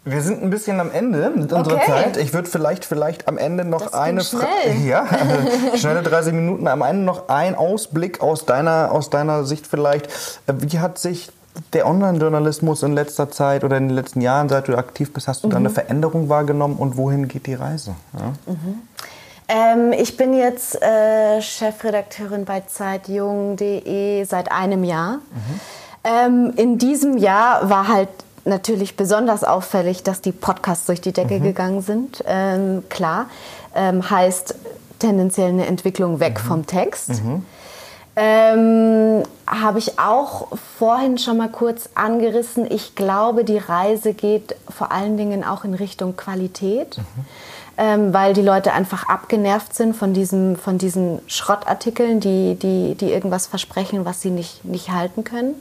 Wir 0.05 0.21
sind 0.21 0.43
ein 0.43 0.49
bisschen 0.49 0.81
am 0.81 0.91
Ende 0.91 1.31
mit 1.33 1.53
unserer 1.53 1.75
okay. 1.75 1.85
Zeit. 1.87 2.17
Ich 2.17 2.33
würde 2.33 2.49
vielleicht, 2.49 2.83
vielleicht 2.83 3.27
am 3.27 3.37
Ende 3.37 3.63
noch 3.63 3.83
das 3.83 3.93
eine 3.93 4.21
Frage. 4.21 4.45
Ja, 4.85 5.03
also 5.03 5.77
schnelle 5.77 6.03
30 6.03 6.33
Minuten. 6.33 6.67
Am 6.67 6.81
Ende 6.81 7.03
noch 7.03 7.29
ein 7.29 7.55
Ausblick 7.55 8.21
aus 8.21 8.45
deiner, 8.45 8.91
aus 8.91 9.09
deiner 9.09 9.45
Sicht 9.45 9.65
vielleicht. 9.65 10.09
Wie 10.47 10.79
hat 10.79 10.97
sich 10.97 11.31
der 11.71 11.87
Online-Journalismus 11.87 12.83
in 12.83 12.93
letzter 12.93 13.31
Zeit 13.31 13.63
oder 13.63 13.77
in 13.77 13.87
den 13.87 13.95
letzten 13.95 14.19
Jahren, 14.19 14.49
seit 14.49 14.67
du 14.67 14.75
aktiv 14.75 15.13
bist, 15.13 15.27
hast 15.27 15.43
du 15.43 15.47
mhm. 15.47 15.51
da 15.51 15.57
eine 15.57 15.69
Veränderung 15.69 16.27
wahrgenommen 16.27 16.75
und 16.77 16.97
wohin 16.97 17.29
geht 17.29 17.47
die 17.47 17.53
Reise? 17.53 17.95
Ja? 18.13 18.33
Mhm. 18.51 18.81
Ähm, 19.47 19.93
ich 19.93 20.17
bin 20.17 20.33
jetzt 20.33 20.81
äh, 20.81 21.41
Chefredakteurin 21.41 22.43
bei 22.45 22.61
zeitjung.de 22.61 24.23
seit 24.25 24.51
einem 24.51 24.83
Jahr. 24.83 25.17
Mhm. 25.17 25.59
Ähm, 26.03 26.53
in 26.57 26.77
diesem 26.77 27.17
Jahr 27.17 27.69
war 27.69 27.87
halt 27.87 28.09
natürlich 28.45 28.95
besonders 28.95 29.43
auffällig, 29.43 30.03
dass 30.03 30.21
die 30.21 30.31
Podcasts 30.31 30.85
durch 30.85 31.01
die 31.01 31.13
Decke 31.13 31.39
mhm. 31.39 31.43
gegangen 31.43 31.81
sind. 31.81 32.23
Ähm, 32.27 32.83
klar, 32.89 33.27
ähm, 33.75 34.09
heißt 34.09 34.55
tendenziell 34.99 35.49
eine 35.49 35.65
Entwicklung 35.65 36.19
weg 36.19 36.39
mhm. 36.43 36.47
vom 36.47 36.65
Text. 36.65 37.09
Mhm. 37.23 37.45
Ähm, 38.15 39.23
Habe 39.47 39.79
ich 39.79 39.97
auch 39.97 40.49
vorhin 40.77 41.17
schon 41.17 41.37
mal 41.37 41.49
kurz 41.49 41.89
angerissen. 41.95 42.69
Ich 42.69 42.95
glaube, 42.95 43.43
die 43.43 43.57
Reise 43.57 44.13
geht 44.13 44.55
vor 44.69 44.91
allen 44.91 45.17
Dingen 45.17 45.43
auch 45.43 45.63
in 45.63 45.73
Richtung 45.73 46.15
Qualität. 46.15 46.97
Mhm 46.97 47.25
ähm, 47.77 48.13
weil 48.13 48.33
die 48.33 48.41
Leute 48.41 48.73
einfach 48.73 49.07
abgenervt 49.07 49.73
sind 49.73 49.95
von, 49.95 50.13
diesem, 50.13 50.55
von 50.55 50.77
diesen 50.77 51.19
Schrottartikeln, 51.27 52.19
die, 52.19 52.55
die, 52.55 52.95
die 52.95 53.11
irgendwas 53.11 53.47
versprechen, 53.47 54.05
was 54.05 54.21
sie 54.21 54.29
nicht, 54.29 54.63
nicht 54.63 54.91
halten 54.91 55.23
können. 55.23 55.55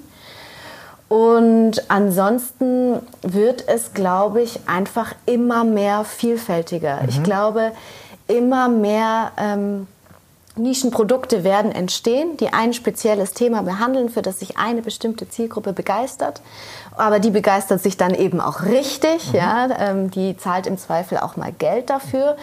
Und 1.12 1.90
ansonsten 1.90 3.02
wird 3.20 3.68
es, 3.68 3.92
glaube 3.92 4.40
ich, 4.40 4.60
einfach 4.66 5.14
immer 5.26 5.62
mehr 5.62 6.04
vielfältiger. 6.04 7.02
Mhm. 7.02 7.08
Ich 7.10 7.22
glaube, 7.22 7.72
immer 8.28 8.70
mehr 8.70 9.32
ähm, 9.36 9.88
Nischenprodukte 10.56 11.44
werden 11.44 11.70
entstehen, 11.70 12.38
die 12.38 12.54
ein 12.54 12.72
spezielles 12.72 13.34
Thema 13.34 13.60
behandeln, 13.60 14.08
für 14.08 14.22
das 14.22 14.38
sich 14.38 14.56
eine 14.56 14.80
bestimmte 14.80 15.28
Zielgruppe 15.28 15.74
begeistert. 15.74 16.40
Aber 16.96 17.20
die 17.20 17.30
begeistert 17.30 17.82
sich 17.82 17.98
dann 17.98 18.14
eben 18.14 18.40
auch 18.40 18.62
richtig. 18.62 19.34
Mhm. 19.34 19.38
Ja? 19.38 19.68
Ähm, 19.78 20.10
die 20.10 20.38
zahlt 20.38 20.66
im 20.66 20.78
Zweifel 20.78 21.18
auch 21.18 21.36
mal 21.36 21.52
Geld 21.52 21.90
dafür. 21.90 22.38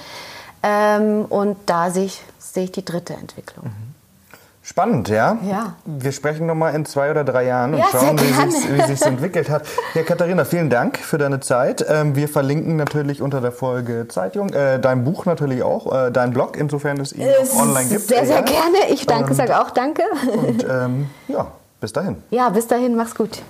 Ähm, 0.61 1.25
und 1.25 1.57
da 1.65 1.89
sehe 1.89 2.05
ich, 2.05 2.21
sehe 2.37 2.65
ich 2.65 2.71
die 2.71 2.85
dritte 2.85 3.15
Entwicklung. 3.15 3.65
Mhm. 3.65 3.88
Spannend, 4.69 5.09
ja? 5.09 5.35
Ja. 5.41 5.73
Wir 5.83 6.11
sprechen 6.11 6.45
nochmal 6.45 6.75
in 6.75 6.85
zwei 6.85 7.09
oder 7.09 7.23
drei 7.23 7.45
Jahren 7.45 7.73
und 7.73 7.79
Ja, 7.79 7.87
schauen, 7.91 8.19
wie 8.19 8.81
sich 8.83 9.01
entwickelt 9.01 9.49
hat. 9.49 9.63
Ja, 9.95 10.03
Katharina, 10.03 10.45
vielen 10.45 10.69
Dank 10.69 10.99
für 10.99 11.17
deine 11.17 11.39
Zeit. 11.39 11.83
Ähm, 11.89 12.15
wir 12.15 12.29
verlinken 12.29 12.75
natürlich 12.75 13.23
unter 13.23 13.41
der 13.41 13.51
Folge 13.51 14.07
Zeitjung, 14.09 14.49
äh, 14.53 14.79
dein 14.79 15.03
Buch 15.05 15.25
natürlich 15.25 15.63
auch, 15.63 15.91
äh, 15.91 16.11
dein 16.11 16.33
Blog, 16.33 16.55
insofern 16.55 16.99
es 16.99 17.13
ihn 17.13 17.23
Es 17.41 17.55
online 17.55 17.89
gibt. 17.89 18.01
Sehr, 18.01 18.27
sehr 18.27 18.41
egal. 18.41 18.53
gerne. 18.53 18.93
Ich 18.93 19.07
danke, 19.07 19.33
sage 19.33 19.59
auch 19.59 19.71
danke. 19.71 20.03
Und 20.45 20.63
ähm, 20.69 21.09
ja, 21.27 21.47
bis 21.81 21.91
dahin. 21.91 22.17
Ja, 22.29 22.49
bis 22.49 22.67
dahin, 22.67 22.95
mach's 22.95 23.15
gut. 23.15 23.41